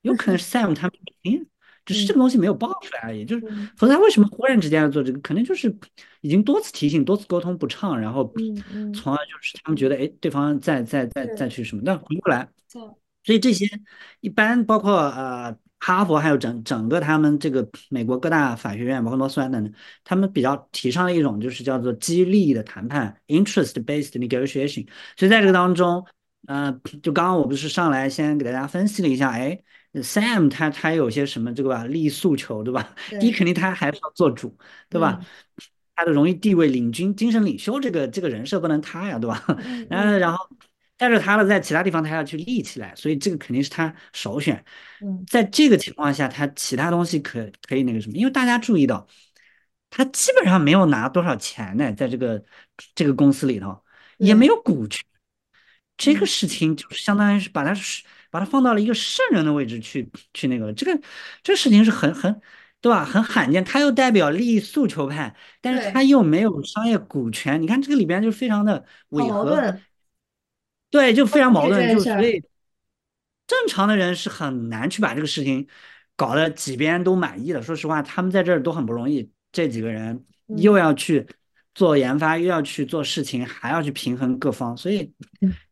[0.00, 1.46] 有可能是 Sam 他们不听，
[1.86, 3.24] 只是这个东西没有爆出来而已。
[3.24, 3.46] 就是，
[3.78, 5.18] 否则他为什么忽然之间要做这个？
[5.20, 5.74] 可能就是
[6.20, 8.30] 已经多次提醒、多次沟通不畅，然后
[8.92, 11.82] 从而就是他们觉得，哎，对方再再再再去什么？
[11.86, 12.46] 但回过来，
[13.24, 13.64] 所以这些
[14.20, 15.56] 一般包括呃。
[15.78, 19.72] 哈佛还有整整个他们这个美国各大法学院，包括诺斯湾等，
[20.04, 24.88] 他们比较提倡的一种就是叫做激励的谈判 （interest-based negotiation）。
[25.16, 26.04] 所以在这个当中，
[26.46, 26.72] 呃，
[27.02, 29.60] 就刚刚我不是上来先给大家分析了一下，哎
[30.02, 32.94] ，Sam 他他有些什么这个吧利益诉求，对吧？
[33.20, 34.56] 第一，肯定他还是要做主，
[34.88, 35.20] 对吧？
[35.94, 39.44] 他的荣誉地位、领军、精神领袖这个这个人设不能塌呀，对吧？
[39.90, 40.48] 然后然后。
[40.98, 44.64] 带着他了，在其他地方他要去立起来，所以这个肯定是他首选。
[45.02, 48.16] 嗯，在这个情况下，他其他东西可可以那个什么？
[48.16, 49.06] 因为大家注意到，
[49.90, 52.42] 他基本上没有拿多少钱呢，在这个
[52.94, 53.78] 这个公司里头
[54.16, 55.04] 也没有股权，
[55.98, 57.74] 这个事情就是相当于是把他
[58.36, 61.00] 把他放到了一个圣人的位置去去那个，这个
[61.42, 62.40] 这个事情是很很
[62.82, 63.02] 对吧？
[63.04, 63.64] 很罕见。
[63.64, 69.78] 他又代表利益诉求派，但是他又没有商业股权，你看这个里边就非常的违和。
[70.90, 72.42] 对，就非常矛盾，就所以
[73.46, 75.66] 正常的人是很难去把这个事情
[76.14, 77.62] 搞得几边都满意的。
[77.62, 80.24] 说实话，他们在这儿都很不容易，这几个人
[80.58, 81.26] 又要去
[81.76, 85.12] 做研发，又要去做事情，还要去平衡各方，所以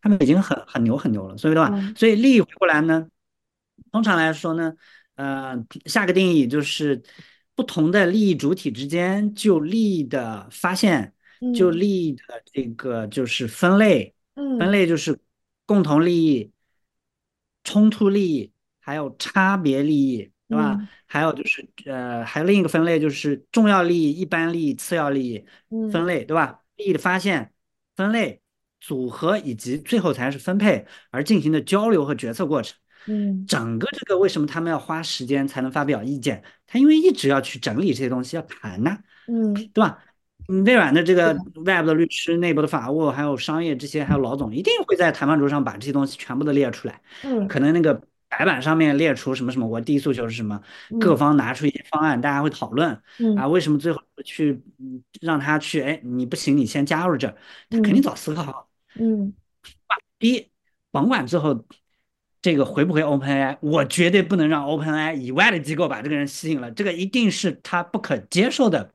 [0.03, 1.37] 他们已经很很牛很牛了。
[1.39, 3.09] 所以的话，所以利益回过来呢，
[3.91, 4.75] 通常来说呢，
[5.15, 7.03] 呃，下个定义就是
[7.55, 11.15] 不同的利益主体之间就利益的发现，
[11.55, 14.15] 就利益的这个就是分类。
[14.59, 15.17] 分类就是
[15.65, 16.51] 共同利益、
[17.63, 20.89] 冲突利益，还有差别利益，对吧？
[21.07, 25.45] 还有就是呃，还有另一个分类就是重要利益、一般利益、次要利益
[25.91, 26.61] 分类，对吧？
[26.77, 27.53] 利益的发现、
[27.97, 28.41] 分类、
[28.81, 32.77] 组合以及最后才是分配而进行的交流和决策过程。
[33.07, 36.43] 嗯，整个这个为什么他们要花时间才能发表意见？
[36.67, 39.99] 他因为一直要去整理这些东西，要谈呐，嗯，对吧？
[40.67, 47.01] 微软的这个外部的律师、内部的法务，还有商业这些，还有老总，一定会在谈判桌上把这些东西全部都列出来。
[47.23, 48.03] 嗯，可能那个
[48.39, 50.61] 白板上面列出什么什么，我第一诉求是什么，
[51.01, 53.01] 各方拿出一些方案，大家会讨论。
[53.19, 54.63] 嗯啊，为什么最后去
[55.21, 55.81] 让他去？
[55.81, 57.37] 哎，你不行，你先加入这儿，
[57.71, 58.69] 他肯定早思考好。
[58.99, 59.33] 嗯，
[60.19, 60.51] 第一，
[60.91, 61.65] 甭管最后
[62.43, 68.93] 这个回不回 OpenAI，我绝对不能让 OpenAI 以外的机构把这个人吸引了，这个一定是他不可接受的。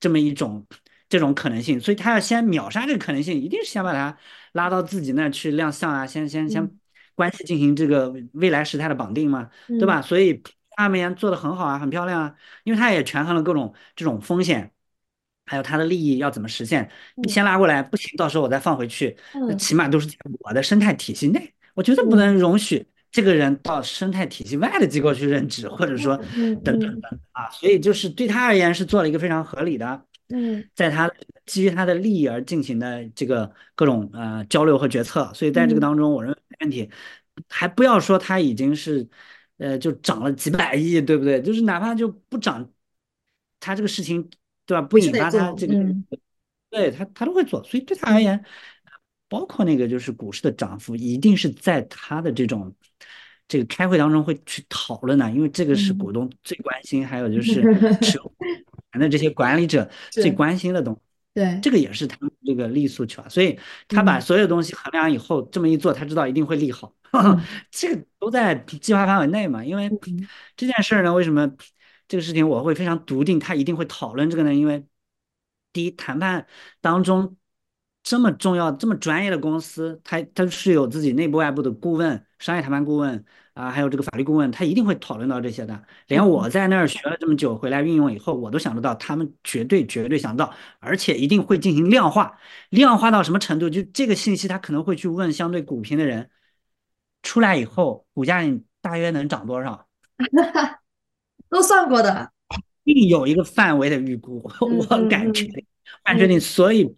[0.00, 0.66] 这么一种
[1.10, 4.16] 这种可能性，所以他要先秒杀这个可能性，一定是先把他
[4.52, 6.70] 拉到自己那去亮相啊，先先先
[7.20, 10.00] 关系进行这个未来时态的绑定嘛，对吧？
[10.00, 14.72] 所以他们做的很好啊，很漂亮啊，因为他也权衡了各种这种风险，
[15.44, 16.90] 还有他的利益要怎么实现。
[17.16, 22.86] 你先拉过来不行，到时候我再放回去，那起码都是在我的生态体系内，我绝对不能容许。
[23.12, 26.16] 这个人到生态体系外的机构去任职，或者说
[26.64, 31.10] 等等等啊，所以就是对他而言是做了一个非常合理的，嗯，在他
[31.46, 36.90] 基于他的利益而进行的这个各种呃交流和决策，所以在这个当中，我认为没问题。
[37.48, 39.08] 还不要说他已经是
[39.58, 41.40] 呃就涨了几百亿，对不对？
[41.42, 42.70] 就是哪怕就不涨，
[43.58, 44.30] 他这个事情
[44.66, 44.82] 对吧？
[44.82, 45.74] 不引发他这个，
[46.70, 48.44] 对他他都会做，所以对他而言。
[49.28, 52.74] 包括那个就是股市的涨幅，一定是在他的这种
[53.46, 57.62] 这个开会当中会去讨论的，因为这个是股东最关心，还有就是
[58.02, 58.34] 持有
[58.98, 61.00] 的这些管理者最关心的东西。
[61.34, 66.92] 对，这个也是他们这个利诉求啊，所以他把所有东西衡量以后这么一做，他知道一定会利好，
[67.70, 69.64] 这个都在计划范围内嘛。
[69.64, 69.88] 因为
[70.56, 71.48] 这件事儿呢，为什么
[72.08, 74.54] 这个事情我会非常笃定他一定会讨论这个呢？
[74.54, 74.84] 因为
[75.72, 76.46] 第一，谈判
[76.80, 77.36] 当中。
[78.02, 83.22] 这么重要、这么专业的公司，他他是有自己内部、外部的顾问、商业谈判顾问
[83.60, 85.84] 啊，还有这个法律顾问，他一定会讨论到这些的。
[86.06, 92.38] 连我在那儿学了这么久，回来运用以后，我都想得到，他们绝对绝对想到，而且一定会进行量化。
[92.70, 93.68] 量化到什么程度？
[93.68, 96.30] 就这个信息，他可能会去问相对股评的人，
[97.22, 98.40] 出来以后股价
[98.80, 99.86] 大约能涨多少？
[101.50, 102.32] 都算过的，
[102.82, 105.66] 并有一个范围的预估， 我敢确定，
[106.02, 106.40] 敢确定。
[106.40, 106.96] 所以。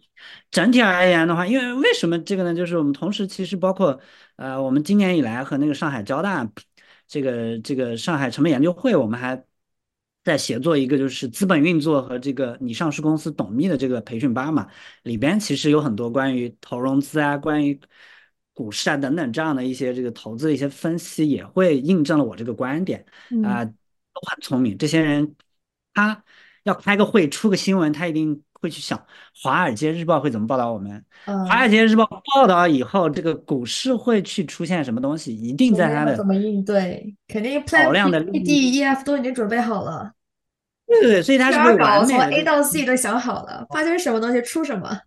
[0.51, 2.53] 整体而言的话，因为为什么这个呢？
[2.53, 3.99] 就是我们同时其实包括，
[4.35, 6.47] 呃，我们今年以来和那个上海交大，
[7.07, 9.43] 这个这个上海成本研究会，我们还
[10.23, 14.67] 在协作一个就是资本运作和这个你上市公司董秘的这个培训班嘛，
[15.03, 17.79] 里边其实有很多关于投融资啊、关于
[18.53, 23.05] 股市啊等等这样的一些这个投资的一些分析，也会印证了我这个观点
[23.43, 23.73] 啊，都
[24.29, 24.77] 很聪明。
[24.77, 25.35] 这些人
[25.93, 26.23] 他
[26.63, 28.41] 要开个会出个新闻，他一定。
[28.63, 28.97] 会去想
[29.43, 31.03] 《华尔街日报》会怎么报道我们，
[31.45, 40.13] 《华尔街日报》报道以后，这个股市会去出现什么东西，一定在他的怎么应对，肯定少量的 P D E F 都已经准备好了。
[40.87, 42.19] 对对对，所以他是会完美的。
[42.19, 44.97] 从 A 到 C 都想好了，发生什么东西出什么。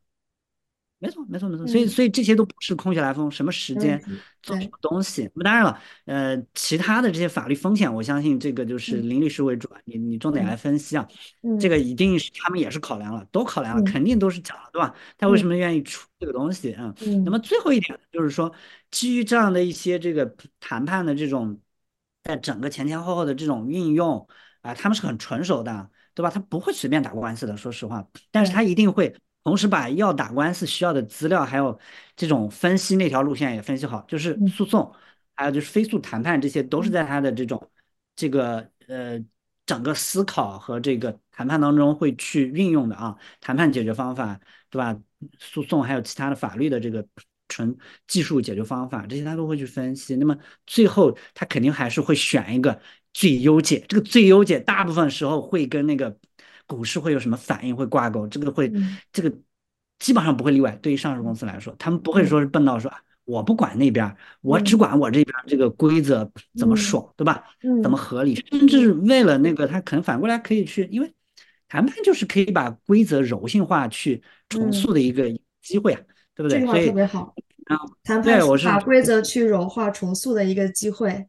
[0.98, 1.66] 没错，没错，没错。
[1.66, 4.02] 所以，所以这些都不是空穴来风，什么时间
[4.42, 5.30] 做什么东西。
[5.34, 11.06] 那当然了，呃，其他的这些法律风险，我相信这个就是林律师为主，你你重点来分析啊。
[11.60, 14.94] 这个一定是他们也是考量了，都考量了，肯定都是讲了，对吧？
[15.18, 16.94] 他为什么愿意出这个东西嗯？
[17.24, 18.50] 那么最后一点就是说，
[18.90, 21.60] 基于这样的一些这个谈判的这种，
[22.24, 24.26] 在整个前前后后的这种运用
[24.62, 26.30] 啊，他们是很纯熟的，对吧？
[26.30, 28.08] 他不会随便打官司的，说实话。
[28.30, 29.14] 但是他一定会。
[29.46, 31.78] 同时把要打官司需要的资料，还有
[32.16, 34.92] 这种分析那条路线也分析好，就是诉讼，
[35.36, 37.70] 还有就是非诉谈判，这些都是在他的这种
[38.16, 39.24] 这个呃
[39.64, 44.98] 整个思考和这个谈判当中会去运用的啊，谈判解决方法，对吧？
[45.38, 47.06] 诉讼还有其他的法律的这个
[47.46, 47.78] 纯
[48.08, 50.16] 技术解决方法，这些他都会去分析。
[50.16, 52.80] 那么最后他肯定还是会选一个
[53.12, 56.18] 最优解，这个最优解大部分时候会跟那个。
[56.66, 57.74] 股市会有什么反应？
[57.74, 58.72] 会挂钩，这个会，
[59.12, 59.32] 这个
[59.98, 60.76] 基本上不会例外。
[60.82, 62.92] 对于上市公司来说，他们不会说是笨到说
[63.24, 67.44] 我不管那边，我只管我这边这个规则怎么爽，对吧？
[67.82, 68.34] 怎么合理？
[68.50, 71.12] 甚至为了那个，他可能反过来可以去，因为
[71.68, 75.24] 谈判就是可以把规则柔性化去重塑的一个
[75.60, 76.00] 机会啊，
[76.34, 76.60] 对不对？
[76.60, 77.34] 这句话特别好。
[78.04, 81.26] 谈判把规则去柔化重塑的一个机会。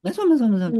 [0.00, 0.70] 没错，没错，没错，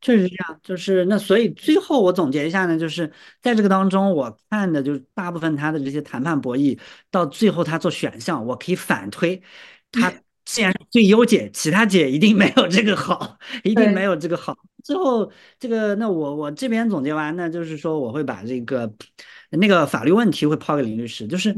[0.00, 0.60] 确实是这样。
[0.62, 3.10] 就是那，所以最后我总结一下呢，就是
[3.40, 6.78] 在这个当中，我看的就是大部分他的这些谈判博弈，
[7.10, 9.40] 到最后他做选项，我可以反推，
[9.92, 10.12] 他
[10.44, 14.56] 既然是最优解，其他解一定没有这个好， 一定没有这个好。
[14.82, 18.92] 最后这个，那我我这边总结完呢，就是说我会把这个
[19.50, 21.54] 那个法律问题会抛给林律师，就是。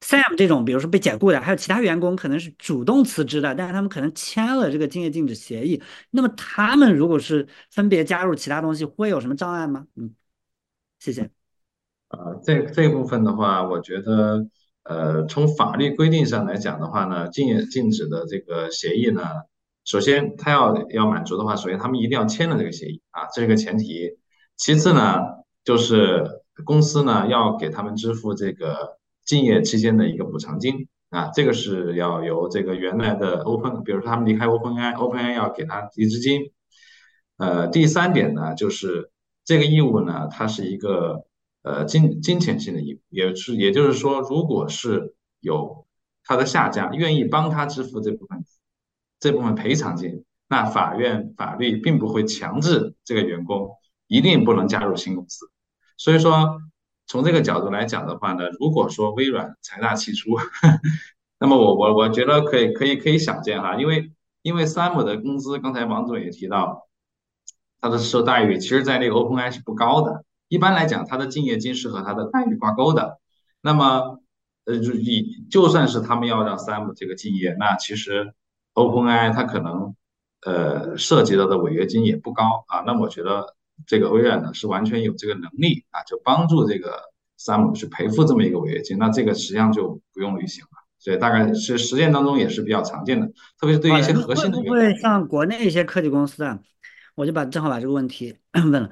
[0.00, 5.82] Sam 这种，比如说被解雇的，还有其他员工可能是主动辞职的，但是他们可能签了这个竞业禁止协议。
[6.10, 9.86] 那么他们如果是分别加入其他东西，会有什么障碍吗？
[9.96, 10.14] 嗯，
[11.00, 11.30] 谢谢。
[12.08, 14.46] 呃，这这部分的话，我觉得，
[14.84, 19.22] 呃，从法律规定上来讲的话呢，竞业禁止的这个协议呢，
[19.84, 24.18] 首先他要要满足的话，首先他们一定要签了这个协议啊，这是个前提。
[24.56, 25.20] 其次呢，
[25.64, 28.98] 就是公司呢要给他们支付这个。
[29.26, 36.52] 竞业期间的一个补偿金啊，这个是要由这个原来的 Open，比如说他们离开 OpenAI，OpenAI 要给他离职金。
[37.36, 39.10] 呃，第三点呢，就是
[39.44, 41.26] 这个义务呢，它是一个
[41.62, 45.86] 呃金金钱性的义务，也是也就是说，如果是有
[46.24, 48.44] 他的下家愿意帮他支付这部分
[49.18, 53.70] 这部分赔偿金，那法院法律并不会强制这个员工
[54.06, 55.50] 一定不能加入新公司，
[55.96, 56.60] 所以说。
[57.06, 60.36] 从这个角度来讲的话呢，如果说微软财大气粗，
[61.38, 64.10] 那么我我我觉得可以可以可以想见哈，因为
[64.42, 66.88] 因为 Sam 的工资，刚才王总也提到，
[67.80, 70.24] 他的受待遇其实在那个 OpenAI 是不高的。
[70.48, 73.20] 一般来讲，他的敬业金是和他的待遇挂钩的。
[73.60, 74.18] 那么，
[74.64, 78.34] 呃，就以就算是他们要让 Sam 这个敬业，那其实
[78.74, 79.94] OpenAI 它可能
[80.42, 82.80] 呃涉及到的违约金也不高啊。
[82.80, 83.54] 那我觉得。
[83.86, 86.98] 这个微软呢是完全有这个能力啊，就帮助这个
[87.38, 90.70] Sam 去赔付这么一个违约金，那这个实际上就不用履行了。
[90.98, 93.26] 所以大概是实践当中也是比较常见的，
[93.60, 94.58] 特别是对于一些核心的。
[94.58, 96.58] 会不会像国内一些科技公司啊？
[97.14, 98.90] 我就把正好把这个问题 问了，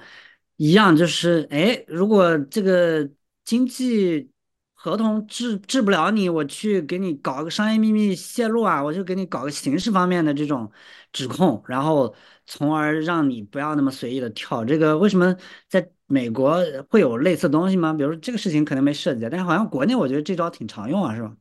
[0.57, 3.09] 一样就是哎，如果这个
[3.45, 4.31] 经济。
[4.77, 10.71] 合同治治不了你，我去给你搞个商业秘密泄露啊，我就给你搞个刑事方面的这种
[11.11, 12.15] 指控，然后
[12.47, 14.65] 从而让你不要那么随意的跳。
[14.65, 15.37] 这个为什么
[15.69, 17.93] 在美国会有类似东西吗？
[17.93, 21.37] 比如这个事情可能没涉及，但是好像国内我觉得这招挺常用啊，是吧？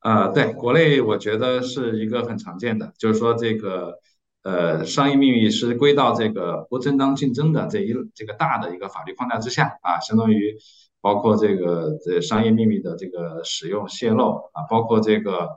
[0.00, 3.98] 啊，对，国内我觉得是一个很常见的，就是说这个
[4.42, 10.58] 呃商业秘密是归到这个不正当竞争的这一这个大的一个法律框架之下啊，相当于。
[11.04, 15.48] 包括这个这商业秘密的这个使用泄露啊，包括这个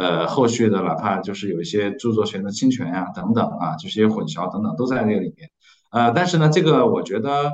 [0.00, 5.50] 呃后续的哪怕就是有一些著作权的侵权呀等等啊，这些混淆等等都在这个里面。
[5.92, 7.52] 呃，但是呢，这个我觉得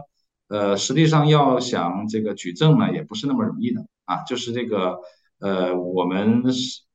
[0.49, 4.23] 呃实际上要想这个举证呢，也不是那么容易的啊。
[4.29, 5.01] 就是这个
[5.41, 6.45] 呃我们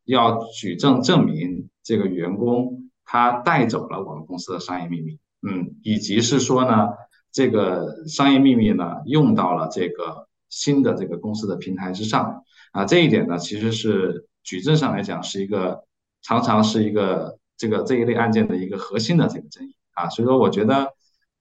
[0.05, 6.89] 要举证证明这个员工他带走了我们公司的商业秘密，嗯，以及是说呢
[7.31, 10.27] 这个商业秘密呢用到了这个。
[10.53, 15.84] 新的这个公司的平台之上啊，这一点呢，其实是举证上来讲是一个
[16.21, 20.10] 常常是一个这个这一类案件的一个核心的这个争议啊。
[20.10, 20.93] 所以说，我觉得，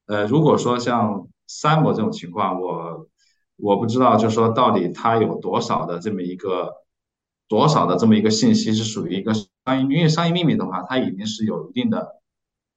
[0.07, 3.07] 呃，如果说像三模这种情况，我
[3.57, 6.75] 我不知道，就是说到底它有多少的这么一个
[7.49, 12.17] 多少的这么一个信息是属于一个商业，因为商业秘密的话，它已经是有一定的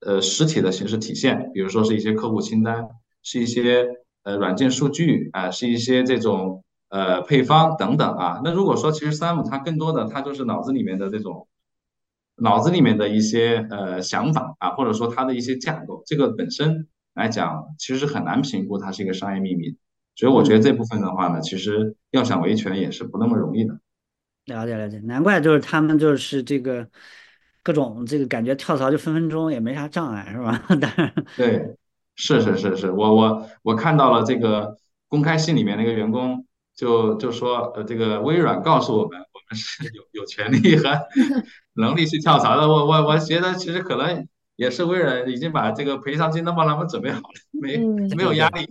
[0.02, 2.88] 呃实体的形式体现，比如说是一些客户清单，
[3.22, 3.88] 是一些。
[4.26, 8.40] 呃，软件数据啊，是一些这种呃配方等等啊。
[8.44, 11.48] 那如果说其实三五它更多的它就是脑子里面的这种
[12.36, 19.76] 脑子里面的一些呃想法啊，或者说它的一些架构，这个本身来讲其实是很难评估它是一个商业秘密。
[20.16, 23.80] 所以我觉得这部分的话呢，其实要想维权也是不那么容易的。
[24.46, 26.88] 了解了解，难怪就是他们就是这个
[27.64, 30.62] 各种这个感觉跳槽就分分钟也没啥障碍是吧？
[30.80, 31.76] 但是对。
[32.16, 36.46] 是是是是，我我我看到了这个公开信里面那个员工
[36.76, 40.90] 就就说，呃，这个微软告诉我们，我们是有 有权利和
[41.74, 42.68] 能力去跳槽的。
[42.68, 47.78] 我我我觉得其实可能也是微软已经把这个赔偿金都帮他们准备好了，没
[48.16, 48.68] 没有压力。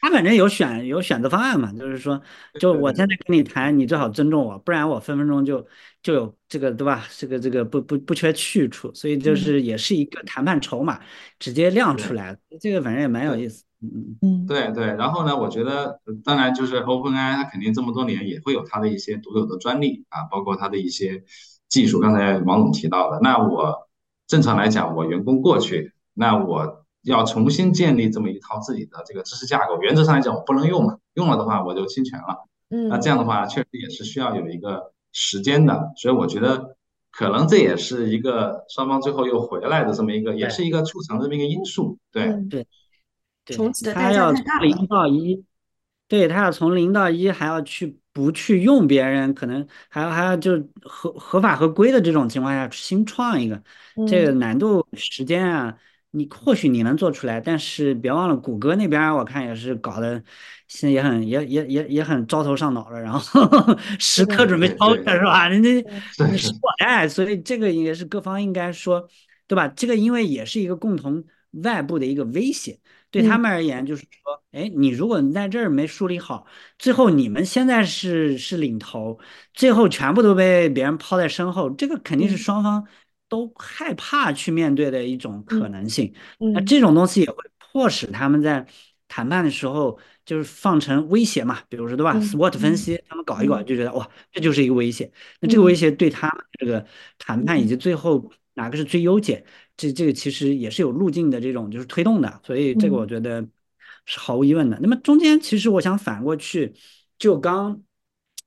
[0.00, 2.20] 他反正有选有选择方案嘛，就是说，
[2.60, 5.66] 就我现在跟你谈，你最好尊重我，不然我分分钟就
[6.02, 7.06] 就有这个对吧？
[7.16, 11.00] 这个这个不不不缺去处，所以就是也是一个谈判筹码，
[11.38, 13.64] 直接亮出来，这个反正也蛮有意思。
[13.92, 14.86] 嗯嗯，对对。
[14.86, 21.24] 然后呢，我觉得当然就是 OpenAI，它肯定这么多年也会有它的一些独有的专利啊，包括它的一些
[21.68, 22.00] 技术。
[22.00, 23.88] 刚才王总提到的，那我
[24.26, 32.46] 正常来讲，我员工过去，那我要重新建立这么一套自己的这个知识架构，原则上来讲我不能用嘛，用了的话我就侵权了。
[32.70, 36.76] 嗯，那这样的话确实也是需要有一个时间的，所以我觉得。
[37.16, 41.96] 可能这也是一个双方最后又回来的这么一个，也是一个促成这么一个因素。
[42.10, 42.66] 对对对，
[43.46, 44.66] 重启的代价太大了。
[44.66, 45.44] 零到一，
[46.08, 53.62] 对他要从零到一，还要去不去用别人，可能还要还要就合合法合规的这种情况下新创一个，
[54.08, 55.76] 这个难度时间啊。
[56.16, 60.22] 你或许你能做出来，但是别忘了，谷歌那边我看也是搞的
[60.68, 65.48] 现在也很也也也也很招头上脑了，然后 时刻准备超越是吧？
[65.48, 65.70] 人家
[66.30, 69.08] 你是我爱，所以这个也是各方应该说，
[69.48, 69.66] 对吧？
[69.66, 71.24] 这个因为也是一个共同
[71.64, 72.78] 外部的一个威胁，
[73.22, 76.46] 对他们而言就是说，哎，你如果在这儿没梳理好，
[76.78, 79.18] 最后你们现在是是领头，
[79.52, 82.86] 最后全部都被别人抛在身后，这个肯定是双方。
[83.26, 86.14] 都害怕去面对的一种可能性，
[86.52, 88.64] 那这种东西也会迫使他们在
[89.08, 95.10] 谈判的时候就是放成威胁嘛，比如说对吧？SWOT 分析，他们搞一搞就觉得哇，这就是一个威胁。
[95.40, 96.86] 那这个威胁对他们这个
[97.18, 99.44] 谈判以及最后哪个是最优解，
[99.76, 103.46] 这这个其实也是有路径的这种就是推动的，所以这个我觉得
[104.06, 104.78] 是毫无疑问的。
[104.80, 106.74] 那么中间其实我想反过去，
[107.18, 107.82] 就刚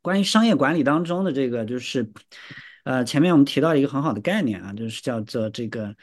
[0.02, 2.12] 关于商业管理当中的这个就是。
[2.84, 5.94] 呃，前面我们提到一个很好的概念啊，就是叫做这个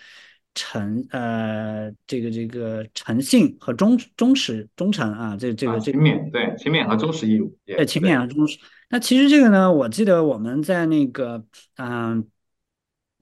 [0.54, 8.58] 诚呃，这个这个诚信和忠忠实忠诚啊，这这个这勤勉对勤勉和忠实义务对勤勉和忠实。
[8.90, 11.42] 那其实这个呢，我记得我们在那个
[11.76, 12.28] 嗯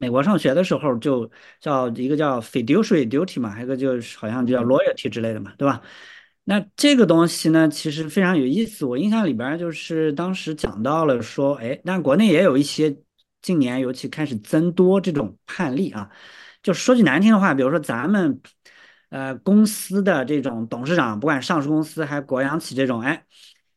[0.02, 1.30] 美国上学的时候，就
[1.60, 5.80] 叫一个叫 fiduciary duty 嘛，还有一个就是好像就叫 loyalty 之类的嘛，对吧？
[6.42, 8.84] 那这个东西呢，其实非常有意思。
[8.84, 12.96] 我印象里边就是当时讲到了说，哎，但国内也有一些。
[13.42, 16.08] 近年尤其开始增多这种判例啊，
[16.62, 18.40] 就说句难听的话，比如说咱们
[19.10, 23.24] 呃公司的这种董事长，不管上市公司还是国央企这种，哎，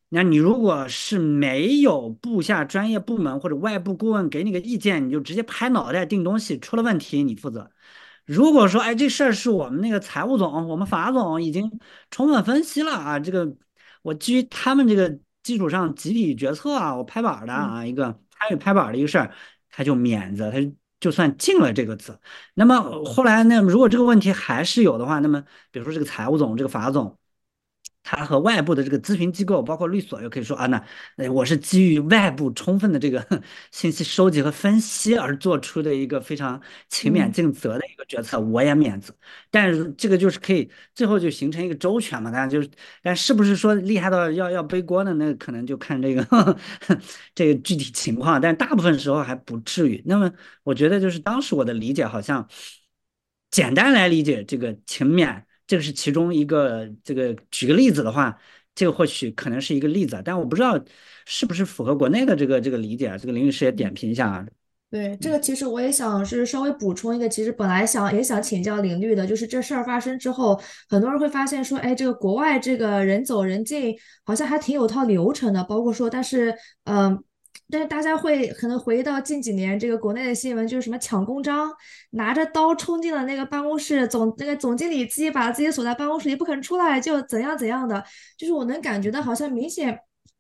[0.09, 7.69] 那你如果是没有部下专业部门或者外部顾问给你个意见，你就直接拍脑袋定东西，出了问题你负责。
[8.25, 11.79] 如果说哎这事儿是我们那个财务总、我们法总已经
[12.11, 13.55] 充分分析了啊，这个
[14.01, 19.33] 我基于他们这个基础上集体决策啊，我拍板的啊一个参与拍板的一个事儿。
[19.77, 20.57] 他就免责，他
[21.01, 22.17] 就算进了这个字。
[22.53, 23.61] 那么后来呢？
[23.61, 27.17] 如果这个问题还是有的话，那么比如说这个财务总、这个法总。
[28.07, 30.67] 他和外部的这个咨询机构，包括律所，又可以说啊，
[31.15, 33.25] 那我是基于外部充分的这个
[33.71, 39.11] 信息收集和分析而做出的一个非常勤勉尽责的一个决策，我也免责。
[39.49, 42.29] 但是这个就是可以最后就形成一个周全嘛？
[42.29, 42.69] 大家就是，
[43.01, 45.11] 但是不是说厉害到要要背锅呢？
[45.15, 46.57] 那可能就看这个
[47.33, 50.03] 这个具体情况，但大部分时候还不至于。
[50.05, 50.31] 那么
[50.63, 52.47] 我觉得就是当时我的理解，好像
[53.49, 55.43] 简单来理解这个勤勉。
[55.67, 58.37] 这个是其中一个，这个举个例子的话，
[58.75, 60.79] 这个或许可能是一个例子，但我不知道
[61.25, 63.17] 是不是符合国内的这个这个理解啊？
[63.17, 64.45] 这个林律师也点评一下啊。
[64.91, 77.23] 对，这个其实我也想是稍微补充一个，其实本来想也想请教林律的，就是这事儿发生之后，很多人会发现说，哎，这个国外这个人走人进好像还挺有套流程的，包括说，但是嗯。
[77.69, 81.71] 但是大家会可能回忆到近几年这个国内的新闻，就是什么抢公章，
[82.11, 88.03] 拿着刀冲进了那个办公室，总那个总经理自己把自己锁在办公室里不肯出来，就怎样怎样的，
[88.37, 89.97] 就是我能感觉到好像明显，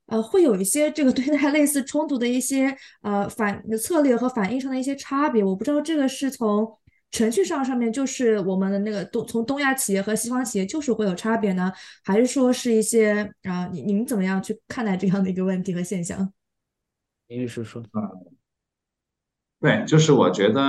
[0.07, 5.43] 呃，会有一些这个 对待类似冲突的一些呃反策略和反应上的一些差别。
[5.43, 6.67] 我不知道这个是从
[7.11, 11.71] 程序上上面就是我们的那个东从东亚企业和西方企业就是会有差别呢，
[12.03, 16.31] 还是说是一些啊你你们怎么样去看待这样的一个问题和现象？
[17.27, 18.35] 林律师说：“嗯，
[19.59, 20.61] 对，就是我觉得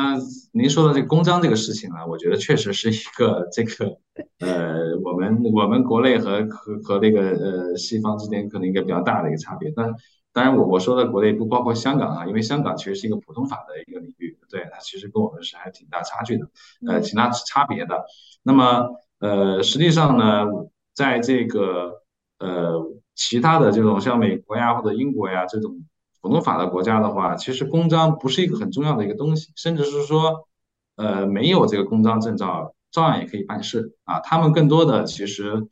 [0.52, 3.98] 您说的这个公章这个事情啊，我觉得确实是一个这个
[4.38, 9.70] 呃，我们我们国内和和和那个呃西方之间可能一个比较大的一个差别。
[9.76, 9.94] 但
[10.32, 16.48] 当然，我我说的国内不包括香港啊，因为香港其实是一个普通法的一个领域，对它其实跟我们是还挺大差距的，
[16.86, 18.04] 呃，挺大差别的。
[18.42, 18.88] 那么
[19.18, 20.46] 呃，实际上呢，
[20.94, 22.02] 在这个
[22.38, 22.82] 呃
[23.14, 25.84] 其他的这种像美国呀或者英国呀这种。”
[26.26, 30.48] 普通法的国家的话，其实公章不是一个很重要的一个东西，甚至是说，
[30.96, 34.18] 呃，没有这个公章证照，照样也可以办事啊。
[34.18, 35.68] 他们更多的其实，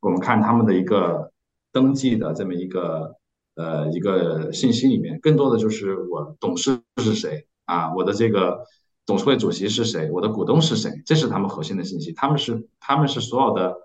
[0.00, 1.32] 我们看他们的一个
[1.72, 3.16] 登记的这么一个
[3.54, 8.66] 呃一个信息里面，更多的就是我董事是谁啊，我的这个
[9.06, 12.12] 董事会主席是谁，我的股东是谁，这是他们核心的信息。
[12.12, 13.80] 他们是他们是所有的。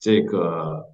[0.00, 0.84] 这个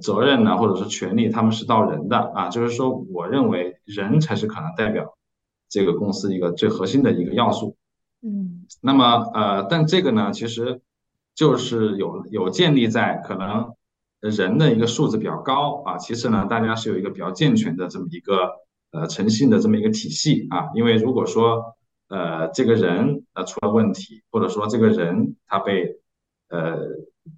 [0.00, 5.16] 责任呢，或者是权利，他们是到人的啊，就是说，我认为人才是可能代表
[5.68, 7.76] 这个公司一个最核心的一个要素。
[8.22, 10.80] 嗯，那么呃，但这个呢，其实
[11.34, 13.74] 就是有有建立在可能
[14.20, 18.50] 人的一个素质比较高啊，其次呢，大家是有一个比较健全的这么一个
[18.90, 21.76] 呃诚信的这么一个体系啊，因为如果说
[22.08, 26.00] 呃这个人呃出了问题，或者说这个人他被
[26.48, 26.76] 呃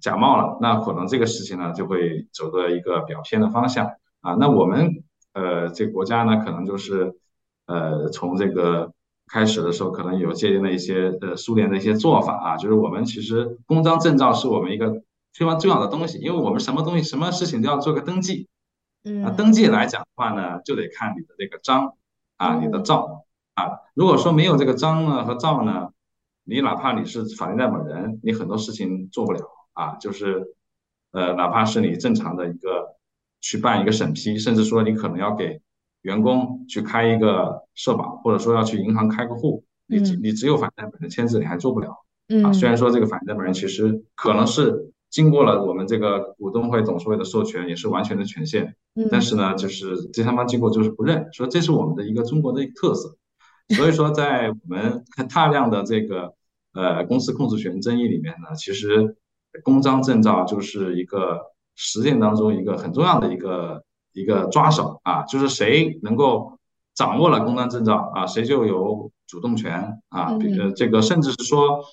[0.01, 3.87] 假冒了，那可能这个事情呢就会走的一个比较偏的方向
[4.21, 4.33] 啊。
[4.39, 7.15] 那我们呃这个国家呢，可能就是
[7.65, 8.91] 呃从这个
[9.27, 15.01] 开始的时候，可能有借鉴了一些呃苏联的一些做法啊，就是我们其实公章证照是我们一个
[15.33, 18.47] 非常重要的东西，因为我们什么东西什么事情都要做个登记
[19.03, 19.29] 啊。
[19.29, 21.93] 嗯，登记来讲的话呢，就得看你的这个章
[22.37, 23.79] 啊，你的照啊。
[23.93, 25.89] 如果说没有这个章呢和照呢，
[26.43, 29.41] 你哪怕你是法定代表人，你很多事情做不了
[29.79, 29.95] 啊。
[29.95, 30.53] 就是
[31.11, 32.95] 呃，哪怕是你正常的一个
[33.41, 35.61] 去办一个审批，甚至说你可能要给
[36.01, 41.89] 员工去开一个社保，或者说要去银行开个户，你只嗯你只有法定代表人签字，你还做不了。
[41.89, 48.75] 啊，嗯虽然说这个法定代表人其实可能是经过了我们这个股东会、董事会的授权，也是完全的权限，
[49.09, 53.15] 但嗯是呢，就是第三方机构就是不认，说这是我们的一个中国的一个特色。
[53.75, 55.03] 所以说，在我们
[55.33, 56.33] 大量的这个
[56.73, 59.15] 呃公司控制权争议里面呢，其实
[59.63, 61.39] 公章证照就是一个
[61.75, 63.83] 实践当中一个很重要的一个
[64.13, 66.57] 一个抓手啊，就是谁能够
[66.93, 71.83] 掌握了公章证照啊，谁就有主动权啊，比呃这个甚至是说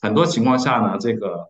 [0.00, 1.48] 很多情况下呢，这个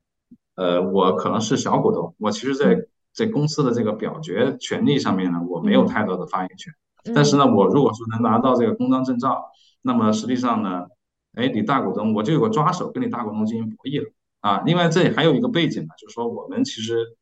[0.57, 2.77] 呃我可能是小股东，我其实在
[3.13, 6.73] 在公司的这个表决权利上面呢，我没有太多的发言权。
[7.15, 9.45] 但是呢，我如果说能拿到这个公章证照，
[9.83, 10.87] 那么实际上呢，
[11.35, 14.11] 哎，你大股东我就有个抓手，跟你大股东进行博弈了
[14.47, 14.63] 啊。
[14.65, 17.17] 另外这里还有一个背景呢，就是说我们其实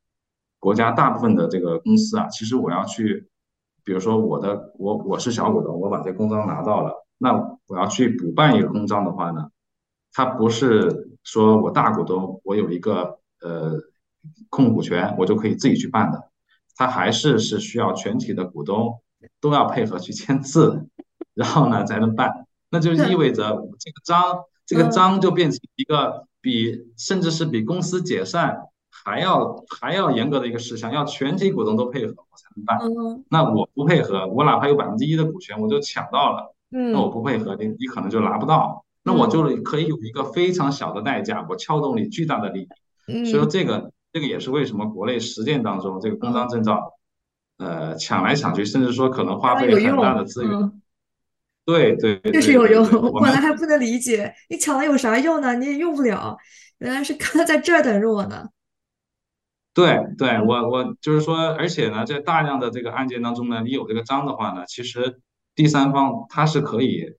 [0.59, 3.27] 国家大部分的这个公司啊，其实我要去，
[3.83, 7.33] 比如说我的我我是小股东，我把这公章拿到了，那
[7.67, 9.49] 我要去补办一个公章的话呢，
[10.13, 13.79] 它不是说我大股东我有一个呃
[14.49, 16.29] 控股权，我就可以自己去办的，
[16.75, 19.01] 它还是是需要全体的股东。
[19.41, 20.87] 都要配合去签字，
[21.33, 23.43] 然后呢才能办，那就意味着
[23.79, 33.25] 这个章，这个章就变成一个比甚至是比公司解散还要还要严格的一个事项，要全体股东都配合我才能办。
[33.31, 43.25] 那我不配合，我哪怕有百分之一的股权，我就抢到了，那我不配合，你你可能就拿不到，那我就可以有一个非常小的代价，我撬动你巨大的利益。
[43.25, 46.91] 所以说这个这个也是为什么国内实践当中这个公章证照。
[47.57, 50.51] 呃，抢来抢去，甚至说可能花费很大的资源。
[51.65, 52.83] 嗯、对对，就是有用。
[52.91, 55.55] 我本来还不能理解，你抢了有啥用呢？
[55.55, 56.37] 你也用不了。
[56.77, 58.49] 原来是他在这儿等着我呢。
[59.73, 65.19] 对对，我我就是说，而且呢，在大量的这个案件当中呢，你有这个章的话呢，其实
[65.53, 67.15] 第三方他是可以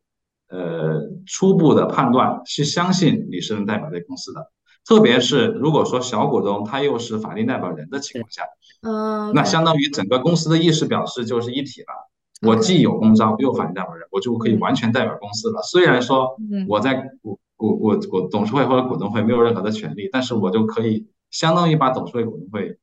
[0.49, 4.53] 呃初步的判断，是相信你是能代表这公司的。
[4.87, 8.45] 特别是如果说小股东他又是法定代表人的情况下，
[8.83, 12.06] 嗯，那相当于整个公司的意识表示就是一体了。
[12.43, 15.63] 我既有公章，又有法定代表人，我就可以完全代表公司了。
[15.63, 16.37] 虽然说
[16.69, 22.79] 我在股股股股董事会或者股东会没有任何的权利，但是我就可以相当于把董事会股东会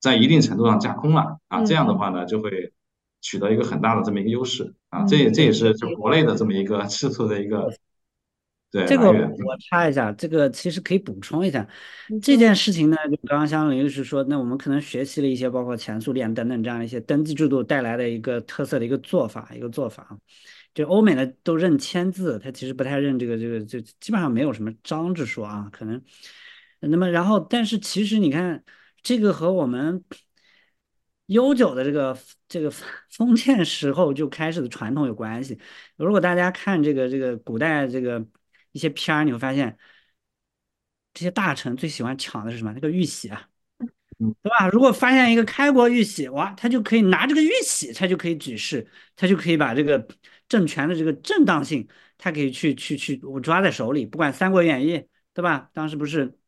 [0.00, 1.64] 在一定程度上架空了啊。
[1.64, 2.72] 这样的话呢，就会
[3.20, 5.04] 取得一个很大的这么一个优势啊。
[5.04, 7.70] 这也这也是就国内的这么一个 制度的一个。
[8.70, 11.66] 对，这个我插一下，这个其实可以补充一下，
[12.20, 20.18] 这件事情呢，就刚刚相当于是说，那我们可能学习了一些包括前苏联等等这样一些登记制度带来的一个特色的一个做法，一个做法啊，
[20.74, 26.02] 就欧美呢都认签字，它其实不太认这个这个，就基本上没有什么章之说啊，可能，
[26.80, 28.62] 那么然后，但是其实你看，
[29.02, 30.04] 这个和我们
[31.26, 32.70] 悠久的这个这个
[33.10, 35.58] 封建时候就开始的传统有关系。
[35.96, 38.22] 如果大家看这个这个古代这个。
[38.72, 39.76] 一些片儿你会发现，
[41.14, 42.72] 这些大臣最喜欢抢的是什么？
[42.72, 43.48] 那个玉玺啊，
[44.18, 44.68] 对吧？
[44.68, 50.06] 如果发现一个开国玉玺，哇，他就可以拿这个玉玺，他就可以举事，他就可以把这个
[50.48, 54.06] 政权的这个正当性，他可以去去去我抓在手里。
[54.06, 54.98] 不管《三国演义》，
[55.34, 55.70] 对吧？
[55.72, 56.38] 当时不是，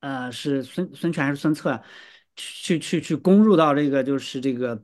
[0.00, 1.82] 呃，是孙孙权还是孙策
[2.36, 4.80] 去去去攻入到这个就是这个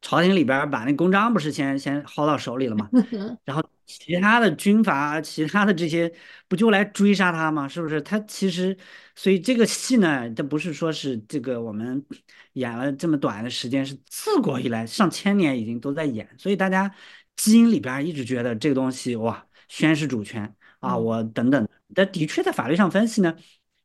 [0.00, 2.88] 朝廷里边，把那公章不是先先薅到手里了吗？
[3.44, 3.71] 然后。
[3.86, 6.12] 其他的军阀，其他的这些
[6.48, 7.68] 不就来追杀他吗？
[7.68, 8.00] 是不是？
[8.00, 8.76] 他其实，
[9.14, 12.04] 所以这个戏呢，它不是说是这个我们
[12.54, 16.94] 演了这么短的时间，是自古以来上千年已经都在演，所以大家
[17.36, 21.68] 基因里边一直觉得这个东西哇，宣示主权啊，我等等。
[21.94, 23.34] 但的确在法律上分析呢，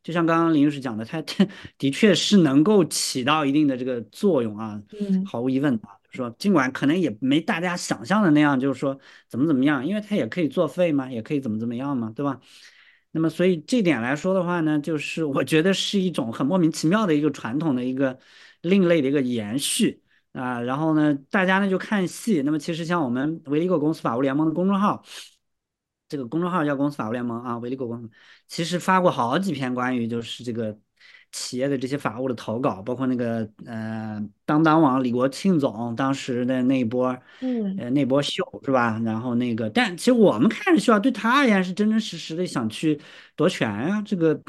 [0.01, 1.45] 就像刚刚林律师讲的，它它
[1.77, 8.99] 的确是能够起到一定的这个作用啊，嗯，毫无疑问啊，说尽管可能也没大家想象的那样，就是说
[9.29, 12.41] 怎么怎么样，因为它也可以作废嘛，也可以怎么怎么样嘛，对吧？
[13.11, 18.19] 那么所以这点来说的话呢，就是我觉得是一种很莫名其妙的一个传统的一个
[18.61, 20.03] 另类的一个延续
[20.33, 25.03] 啊，然后呢，大家呢就看戏，那么其实像我们维利果公司法务联盟的公众号。
[26.09, 28.09] 这个公众号叫公司法务联盟啊，维利果公司
[28.47, 30.79] 其实发过好几篇关于就是这个
[31.31, 38.99] 企业的这些法务的投稿，包括那个呃当当网李国庆总当时的那一波，嗯，呃那波秀是吧？
[39.05, 42.99] 然后那个，但其实我们看着秀啊，对他而言是真真实实的想去
[43.35, 44.41] 夺权啊，这个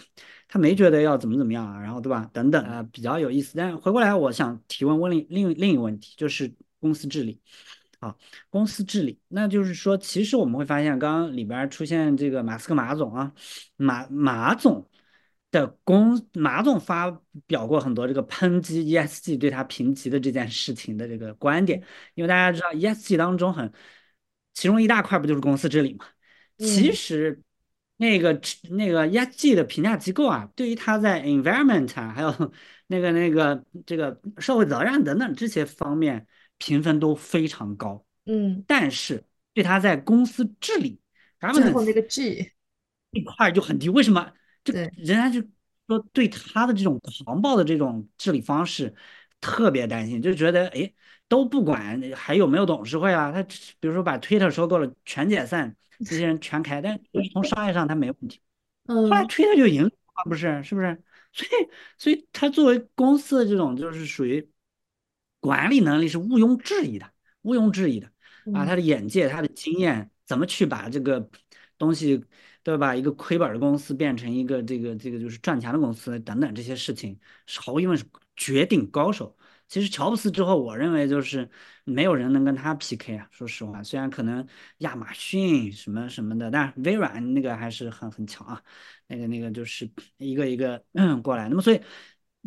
[0.48, 2.28] 他没觉得要怎么怎么样啊，然后对吧？
[2.32, 3.54] 等等啊，比较有意思。
[3.56, 7.40] 但回过来，我想提问问另另另一个问题，就是公司治理。
[8.00, 8.14] 啊，
[8.48, 13.32] 公司治理，那就是说，其实我们会发现，刚刚里边出现这个马斯克马总啊，
[13.74, 14.88] 马马总
[15.50, 17.10] 的公马总发
[17.46, 21.82] 表过很多这个抨击 ESG 对他评级的这件事情的这个观点，
[22.14, 23.72] 因为大家知道 ESG 当中很，
[24.54, 26.04] 其中一大块不就是公司治理嘛？
[26.58, 27.42] 其实
[27.96, 28.40] 那个
[28.70, 32.52] 那个 ESG 的评价机构啊，对于他在 environment 啊，还有
[32.88, 36.26] 那个那个这个社会责任等等这些方面。
[36.60, 39.24] 评分都非常高，嗯，但是
[39.54, 40.98] 对他在公司治理，
[41.54, 42.50] 最后那个 G
[43.12, 43.88] 一块就很低。
[43.88, 44.32] 为什么？
[44.72, 45.40] 这对，人家就
[45.86, 48.94] 说对他的这种狂暴的这种治理方式
[49.40, 50.92] 特别担心，就觉得哎
[51.28, 53.42] 都不管还有没有董事会啊，他
[53.80, 57.00] 比如说把 Twitter 收购了全解散，这些人全开，但
[57.32, 58.40] 从商业上他没问题。
[58.86, 59.90] 嗯，后来 Twitter 就赢了，
[60.24, 60.62] 不是？
[60.62, 61.02] 是不是？
[61.32, 64.50] 所以所以他作为公司的这种就是属于。
[65.40, 67.12] 管理能力是毋庸置疑的，
[67.42, 68.08] 毋庸置疑的
[68.52, 68.66] 啊！
[68.66, 71.30] 他的眼界，他的经验，怎么去把这个
[71.78, 72.24] 东西，
[72.68, 72.94] 对吧？
[72.94, 77.18] 一个亏本的公司变成一个这个这个就是赚钱的公司，等等这些事情，
[77.56, 78.04] 毫无疑问是
[78.36, 79.34] 绝顶高手。
[79.68, 81.50] 其实乔布斯之后，我认为就是
[81.84, 83.26] 没有人能跟他 PK 啊。
[83.30, 84.46] 说实话，虽然可能
[84.78, 88.62] 亚马逊什么什么的，但微软那个还是很很强啊。
[89.06, 90.84] 那个那个就是一个一个
[91.22, 91.80] 过来，那么所以。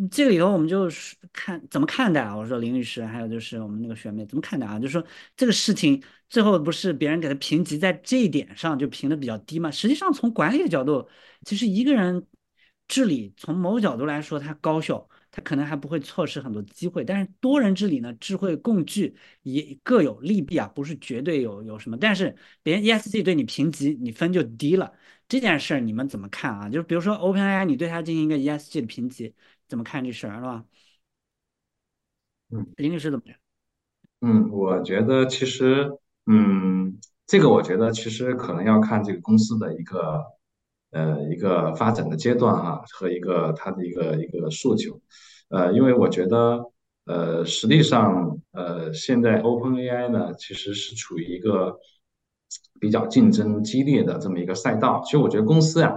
[0.10, 2.36] 这个里头我们就是看怎么看待啊？
[2.36, 4.80] 我说林律师，还有就是我们那个学妹怎么看待啊？
[4.80, 9.70] 就是说这个事情最后不是别人给他评级在这一点上就评的比较低嘛？
[9.70, 11.08] 实际上从管理的角度，
[11.46, 12.26] 其实一个人
[12.88, 17.04] 治理从某个角度来说他高效，他可能还不会错失很多机会。
[17.04, 21.98] 但是多人治理呢，智慧共聚也各有利弊啊，不是绝对有有什么。
[21.98, 24.94] 但是别人 ESG 对你评级，你分就低了。
[25.28, 26.70] 这件事儿你们怎么看啊？
[26.70, 29.34] 就是比如说 OpenAI，你对它进行一个 ESG 的评级。
[29.72, 30.66] 怎么看这事儿是吧？
[32.50, 33.38] 嗯，林律师怎么样？
[34.20, 35.90] 嗯，我觉得其实，
[36.26, 40.26] 嗯，这个我觉得其实可能要看这个公司的一个，
[40.90, 45.00] 呃，一个发展的阶段哈，和一个它的一个一个诉求，
[45.48, 46.70] 呃，因为我觉得，
[47.06, 51.80] 呃，实际上，呃，现在 OpenAI 呢，其实是处于一个
[52.82, 55.02] 比较竞争激烈的这么一个赛道。
[55.06, 55.94] 其实我觉得公司呀。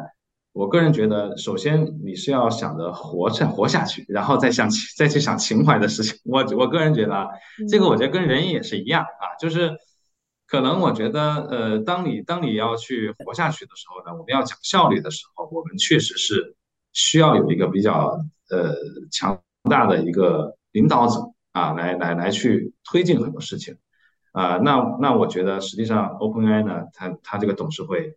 [0.55, 6.17] 我个人觉得，首先你是要想着活着活下去，然后再想再去想情怀的事情。
[6.25, 7.29] 我我个人觉得啊，
[7.69, 9.77] 这个我觉得跟人也是一样啊，就是
[10.47, 16.55] 可能我觉得呃，当你当你要去活下去的时候呢，我们要讲效率的时候，我们确实是
[16.93, 18.17] 需要有一个比较
[18.49, 18.77] 呃
[19.11, 19.37] 强
[19.69, 21.19] 大的一个领导者
[21.51, 23.77] 啊，来来来去推进很多事情
[24.31, 24.59] 啊。
[24.59, 28.17] 那那我觉得实际上 OpenAI 呢，它它这个董事会。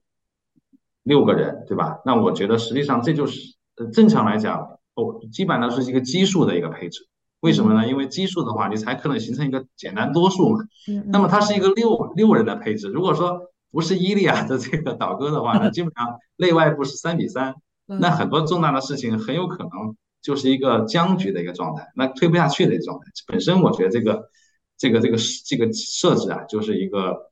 [1.08, 1.99] 六个人，对吧？
[2.05, 4.60] 那我觉得实际上这就是呃正常来讲，
[4.95, 7.08] 哦，基本上是一个奇数的一个配置。
[7.39, 7.88] 为什么呢？
[7.88, 10.60] 因为奇数的话，你才可能形成一个简单多数嘛。
[11.05, 12.88] 那么它是一个六六人的配置。
[12.89, 13.39] 如果说
[13.72, 17.53] 不是伊利亚的这个倒戈的话呢， 基本上内外部是三比三，
[17.86, 23.05] 那很多重大的事情很有可能就是一个僵局的一个状态，那推不下去的一个状态。
[23.28, 24.30] 本身我觉得这个
[24.76, 27.30] 这个这个这个设置啊，就是一个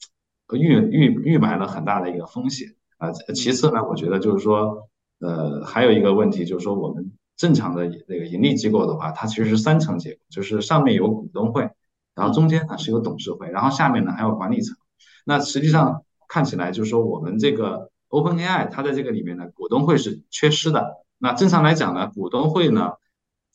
[0.53, 2.74] 预预预埋了很大的一个风险。
[2.98, 4.88] 啊，其次呢，我觉得就是说，
[5.20, 11.70] 呃，还有一个问题就是说，我们正常的那个盈利机构的话，它其实是三层结构，就是上面有股东会，
[12.16, 14.78] 然后中间呢是有董事会，然后下面呢还有管理层。
[15.26, 21.04] 那实际上看起来就是说，我们这个 OpenAI 它在这个里面呢，股东会是缺失的。
[21.18, 22.93] 那正常来讲呢，股东会呢，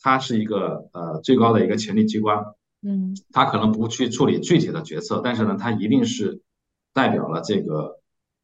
[0.03, 2.45] 它是一个呃最高的一个权力机关，
[2.83, 6.43] 嗯，它可能不去处理具体的决策，但是呢，它一定是
[6.93, 8.00] 代表了这个。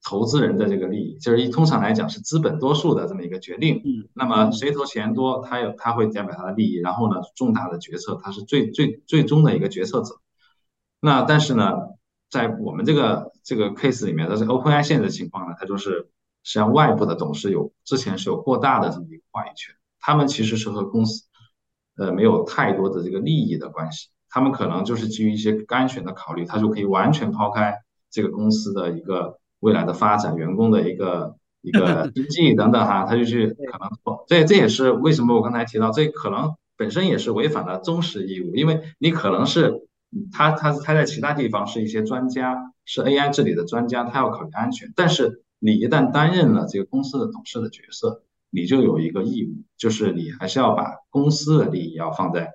[0.09, 3.83] 投资人的这个利益，就是一通常来讲是资本多数的这么一个决定。
[3.85, 10.21] 嗯，那么谁投钱多，他有他会代表他的利益，然后呢，重大的决策他是最最最终的一个决策者。
[11.01, 11.75] 那但是呢，
[12.31, 16.09] 在我们这个这个 case 里面，但是 OpenAI 现在的情况呢，它就是
[16.45, 21.25] 实际上外部的董事有之前是有过大的这么一个话语权，他们其实是和公司
[21.97, 27.75] 呃没有太多的这个利益的关系，他们可能就是基于一些安全的考虑，他就可以完全抛开
[28.09, 39.83] 这个公司的一个未来的发展、员工的一个 一个经济等等哈， 他就去可能做，这这也是为什么我刚才提到这可能本身也是违反了忠实义务，因为你可能是。
[40.33, 44.91] 他他他在其他地方是一些专家，是 AI 治理的专家，他要考虑安全。
[44.95, 52.53] 但是你一旦担任了这个公司的董事的角色，你就有一个义务，就是你还是要把公司的利益要放在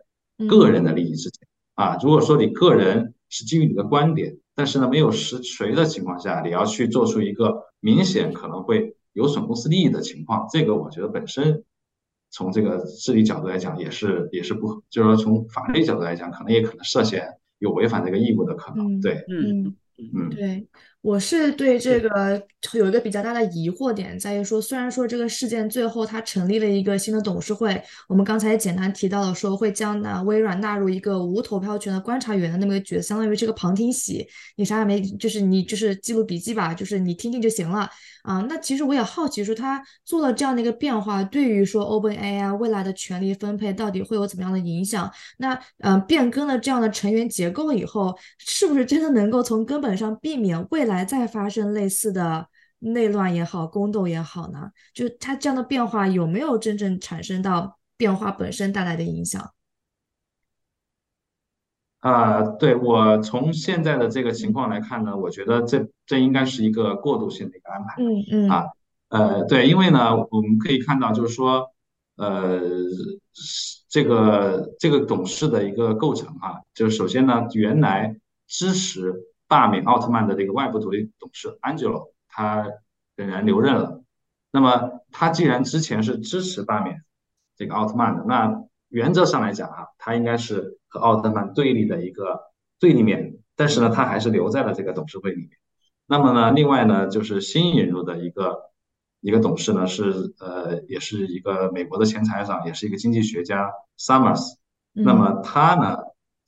[0.50, 1.98] 个人的利益之前啊。
[2.02, 11.64] 如果说你个人是基于你的观点，但是呢没有实锤的情况下，你要去做出一个明显可能会有损公司利益的情况，这个我觉得本身
[12.30, 17.28] 从这个治理角度来讲也是也是不，就是说从法律角度来讲，可能也可能涉嫌。
[17.58, 19.76] 有违反这个义务的可能，对，嗯
[20.14, 20.68] 嗯，对。
[21.02, 22.40] 我是对这个
[22.74, 34.28] 有一个比较大的疑惑点，在于说，虽然说这个事件最后他成立了一个新的董事会，我们刚才简单提到了说会将那微软纳入一个无投票权的观察员的那么个角色，相当于是个旁听席，
[34.58, 37.90] 你啥也没，就是你就是记录笔记吧，就是你听听就行了
[38.22, 38.46] 啊。
[38.48, 45.12] 那其实我也好奇说，他做了这样的一个变化，对于说 OpenAI 未来的权力分配到底会有怎么样的影响？
[45.40, 50.91] 那嗯，变更了这样的成员结构以后，是不是真的能够从根本上避免未来？
[50.92, 52.48] 来再发生类似的
[52.80, 54.72] 内乱也好，宫斗也好呢？
[54.94, 59.54] 就它这样的变化有没有真正产生到变化本身带来的影响？
[62.00, 68.02] 啊，对我从现在的这个情况来看呢，我觉得这这应该是一个过渡性的一个安排。
[68.02, 68.66] 嗯嗯啊，
[69.10, 71.72] 呃，对，因为呢，我们可以看到，就是说，
[72.16, 72.60] 呃，
[73.88, 78.16] 这个这个董事的一个构成啊，就是首先呢，原来
[78.48, 79.14] 支持。
[79.52, 82.66] 罢免奥特曼的这个外部独立董事 Angelo，他
[83.18, 84.02] 仍然留任了。
[84.50, 87.04] 那么他既然之前是支持罢免
[87.58, 92.40] 这个奥特曼的，那原则上来讲啊，他应该是和奥特曼对立的一个
[92.80, 93.40] 对立面。
[93.58, 95.50] 但是呢，他还是留在了这个董事会里面。
[96.08, 98.72] 那么呢，另外呢，就是新引入的一个
[99.20, 104.54] 一个董事呢，是呃，也是一个美国的前财长，也是一个经济学家 Summers。
[104.94, 105.98] 那么他呢，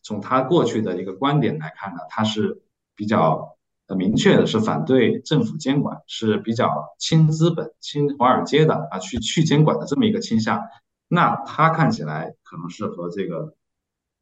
[0.01, 2.61] 从他过去的一个观点来看呢，他是。
[2.95, 3.55] 比较
[3.87, 10.61] 呃明确的是反对政府监管，是比较亲资本、亲华尔街的啊，去去监管的这么一个倾向。
[11.07, 13.53] 那他看起来可能是和这个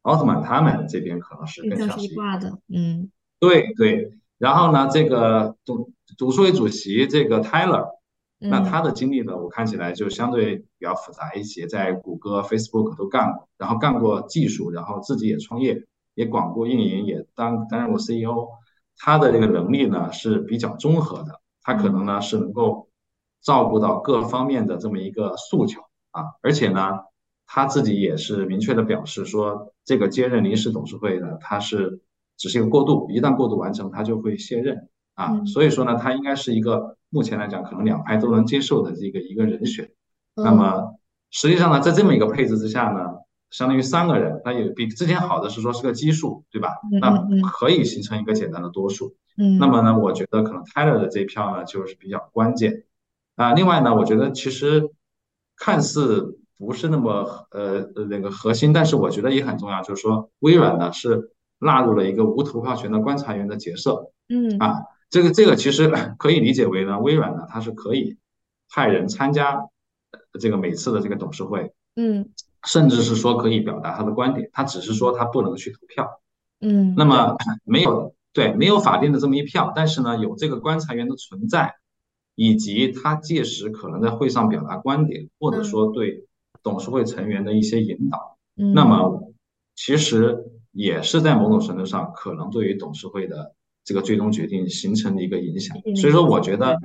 [0.02, 4.12] 奥特曼他们这边可能是更像一挂的，嗯，对对。
[4.38, 7.86] 然后呢，这个董董事会主席这个 Tyler，
[8.40, 18.48] 那他的经历呢，我看起来就相对比较复杂一些，在谷歌、Facebook 都干过，然后干过技术，然后自己也创业，也管过运营，也当担任过 CEO。
[18.98, 22.88] 他的这个能力呢是比较综合的，他可能呢是能够
[23.40, 27.00] 照顾到各方面的这么一个诉求啊，而且呢
[27.46, 32.00] 他自己也是明确的表示说，这个接任临时董事会呢，他是
[32.36, 39.90] 只是一个过渡，一旦过渡完成，他就会卸任啊，所以说呢，他应该是一个目前来讲可能两派都能接受的这个一个人选。
[40.34, 40.94] 那么
[41.30, 43.21] 实际上呢，在这么一个配置之下呢。
[43.52, 46.70] 相当于三个人，那也比之前好的是说是个奇数，对吧？
[47.00, 49.14] 那可以形成一个简单的多数。
[49.36, 52.84] 嗯，那么呢，我觉得可能 Tyler 的这一票呢就是比较关键
[53.36, 53.52] 啊。
[53.52, 54.90] 另外呢，我觉得其实
[55.56, 64.12] 看似不是那么呃那个核心，但是我觉得也很重要，就是说微软呢是纳入了一个无投票权的观察员的角色。
[64.28, 68.16] 嗯啊，这个这个其实 可以理解为呢，微软呢它是可以
[68.70, 69.68] 派人参加
[70.40, 71.72] 这个每次的这个董事会。
[71.96, 72.30] 嗯。
[72.66, 76.20] 甚至是说可以表达他的观点，他只是说他不能去投票。
[76.60, 81.74] 嗯，那么没有对没有法定的这么一票，但是呢有这个观察员的存在，
[82.36, 86.24] 以及他届时可能在会上表达观点，或者说对
[86.62, 89.32] 董事会成员的一些引导，那么
[89.74, 95.76] 其实也是在某种程度上可能对于董事会的这个最终决定形成的一个影响。
[95.96, 96.78] 所以说，我觉得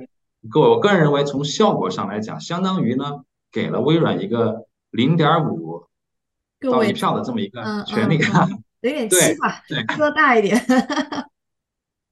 [0.50, 3.22] 个我个人认为从效果上来讲，相当于呢
[3.52, 4.66] 给了微软一个。
[4.90, 5.86] 零点五
[6.60, 8.18] 到一票的这么一个权利，
[8.80, 9.62] 零点 七吧，
[9.96, 10.60] 说大一点。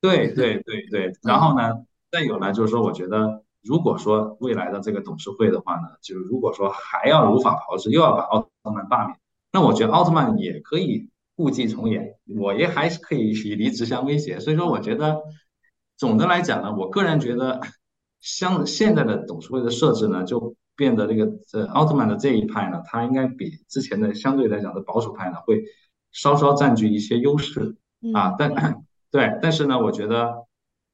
[0.00, 9.18] 对对对对，然后呢，再有呢，就是说，我觉得如果说未来的这个董事会的话呢，就是如果说还要如法炮制，又要把奥特曼罢免，
[9.52, 14.38] 那我觉得奥特曼也可以故伎重演，我也还是可以以离职相威胁。
[14.38, 15.22] 所以说，我觉得
[15.96, 17.60] 总的来讲呢，我个人觉得，
[18.20, 20.54] 像现在的董事会的设置呢，就。
[20.76, 25.64] 变得这个呃奥特曼的这一派呢，他应该比之前的相对来讲的保守派呢，会
[26.12, 27.76] 稍稍占据一些优势
[28.14, 28.34] 啊。
[28.38, 30.46] 但对，但是呢，我觉得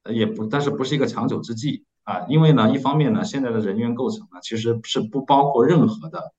[0.08, 6.32] 也不，但是不是一个长久之计啊，因为呢，一方面呢，现在的人员构成呢，其实是不包括任何的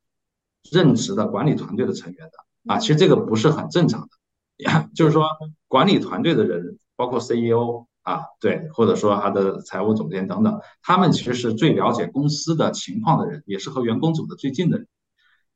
[0.72, 5.28] 任职的管理团队的成员的啊，其实这个不是很正常的， 就是说
[5.68, 14.88] 管理团队的人，包括 CEO 啊，对，或者说他的财务总监等等，他们其实是最了解公司的情况的人，也是和员工走得最近的人，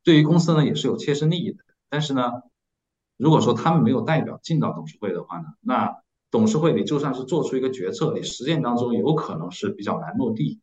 [0.02, 1.58] 对于公司呢也是有切身利益的。
[1.90, 2.32] 但是呢，
[3.16, 5.94] 如果说他们没有代表进到董事会的话呢，那
[6.30, 10.60] 董事会里就算是做出一个决策，你实践当中有可能是比较难落地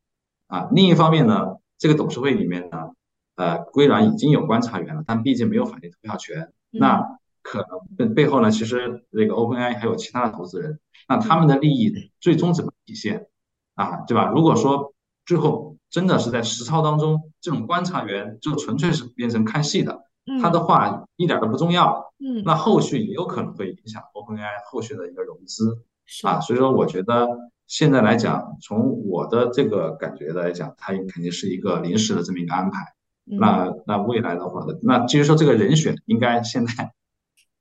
[0.47, 0.67] 啊。
[0.71, 2.89] 另一方面呢，这个董事会里面呢，
[3.35, 7.63] 呃，微软已经有观察员了，但毕竟没有法定投票权，那可
[7.99, 13.27] 能背后呢，其实这个 OpenAI 还有其他的投资人，那他们的利益最终怎么体现
[13.75, 13.97] 啊？
[14.07, 14.31] 对吧？
[14.33, 14.95] 如果说
[15.27, 20.01] 最后真的是在实操当中，这种观察员就纯粹是变成看戏的。
[20.41, 25.83] 他的话一点都不重要，嗯，那后续也有可能会影响 OpenAI 后续的一个融资
[26.23, 32.95] 啊，所以说我觉得现在来讲，从我的这个感觉来讲，它肯定是一个临时的这么一个安排。
[33.23, 36.93] 那那未来的话，那至于说这个人选，应该现在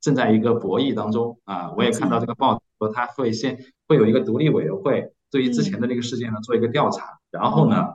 [0.05, 1.72] 正在一个博弈当中啊。
[1.76, 7.86] 我也看到这个报道说，他会先会有一个独立委员会，对于之前的那个事件呢做一个调查，然后呢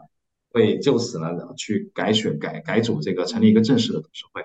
[0.51, 4.43] 会就此呢去改选改改组这个成立一个正式的董事会。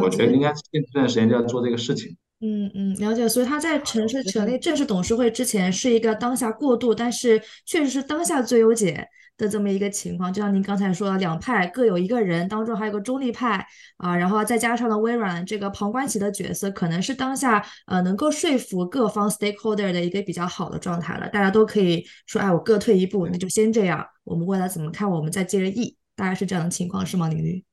[0.00, 2.16] 我觉得应该这段时间就要做这个事情。
[2.40, 3.28] 嗯嗯，了解。
[3.28, 10.32] 所以他在城市成立正式董事会之前，是一个当下过渡，但是确实是当下最优解的这么一个情况。
[10.32, 13.66] 就像您刚才说的，两派各有一个人，当中还有个中立派
[13.96, 21.28] 啊，然后再加上了微软这个旁观席的角色，可能是当下呃能够说服各方 stakeholder 的一个比较好的状态了。
[21.28, 24.06] 大家都可以说，哎，我各退一步，那就先这样。
[24.24, 25.96] 我们未来怎么看，我们再接着议。
[26.16, 27.64] 大概是这样的情况，是吗，李律？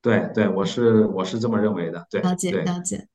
[0.00, 2.06] 对对，我是我是这么认为的。
[2.10, 3.06] 对，了解了解。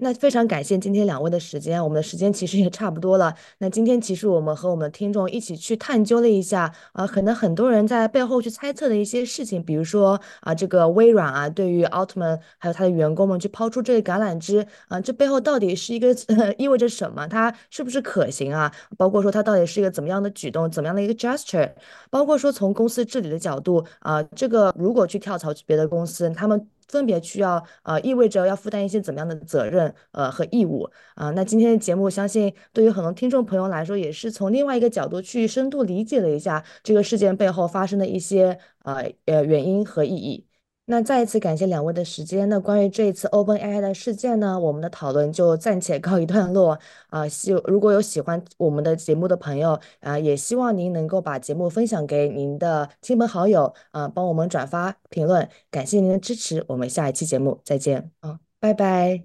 [0.00, 3.34] 那非常感谢今天两位的时间，我们的时间其实也差不多了。
[3.58, 16.14] 那今天其实我们和我们听众一起去探究了一下，啊，可能很多人在背后去猜测的一些事情，比如说啊，这个微软啊，对于奥特曼还有他的员工们去抛出这个橄榄枝，啊，这背后到底是一个
[16.58, 17.26] 意味着什么？
[17.26, 18.72] 它是不是可行啊？
[18.96, 21.72] 包括说它到底是一个怎么样的举动，怎么样的一个 gesture？
[22.08, 26.68] 包括说从公司治理的角度，啊，这个如果去跳槽去别的公司，他们。
[26.88, 31.30] 分别需要呃意味着要负担一些怎么样的责任呃和义务啊？
[31.30, 40.47] 那今天的节目，相信对于很多听众朋友来说，也是从另外一个角度去深度理解了一下这个事件背后发生的一些呃呃原因和意义。
[40.90, 42.48] 那再一次感谢两位的时间。
[42.48, 46.78] 那关于这一次 OpenAI 的事件呢，我们的讨论就暂且告一段落
[47.10, 47.28] 啊。
[47.28, 56.64] 希如果有喜欢我们的节目的朋友啊，也希望您能够把节目分享给您的亲朋好友啊，帮我们转发评论，感谢您的支持。
[56.68, 59.22] 我们下一期节目再见啊，拜拜。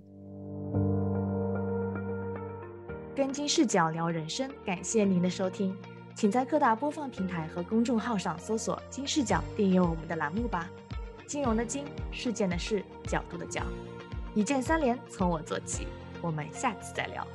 [3.16, 5.74] 跟金视角聊人生，感谢您的收听，
[6.14, 10.70] 请在各大播放平台和公众号上搜索“金视角”，订阅我们的栏目吧。
[11.34, 13.64] 金融的金，事件的事，角度的角，
[14.36, 15.88] 一键三连，从我做起。
[16.22, 17.28] 我们下次再聊。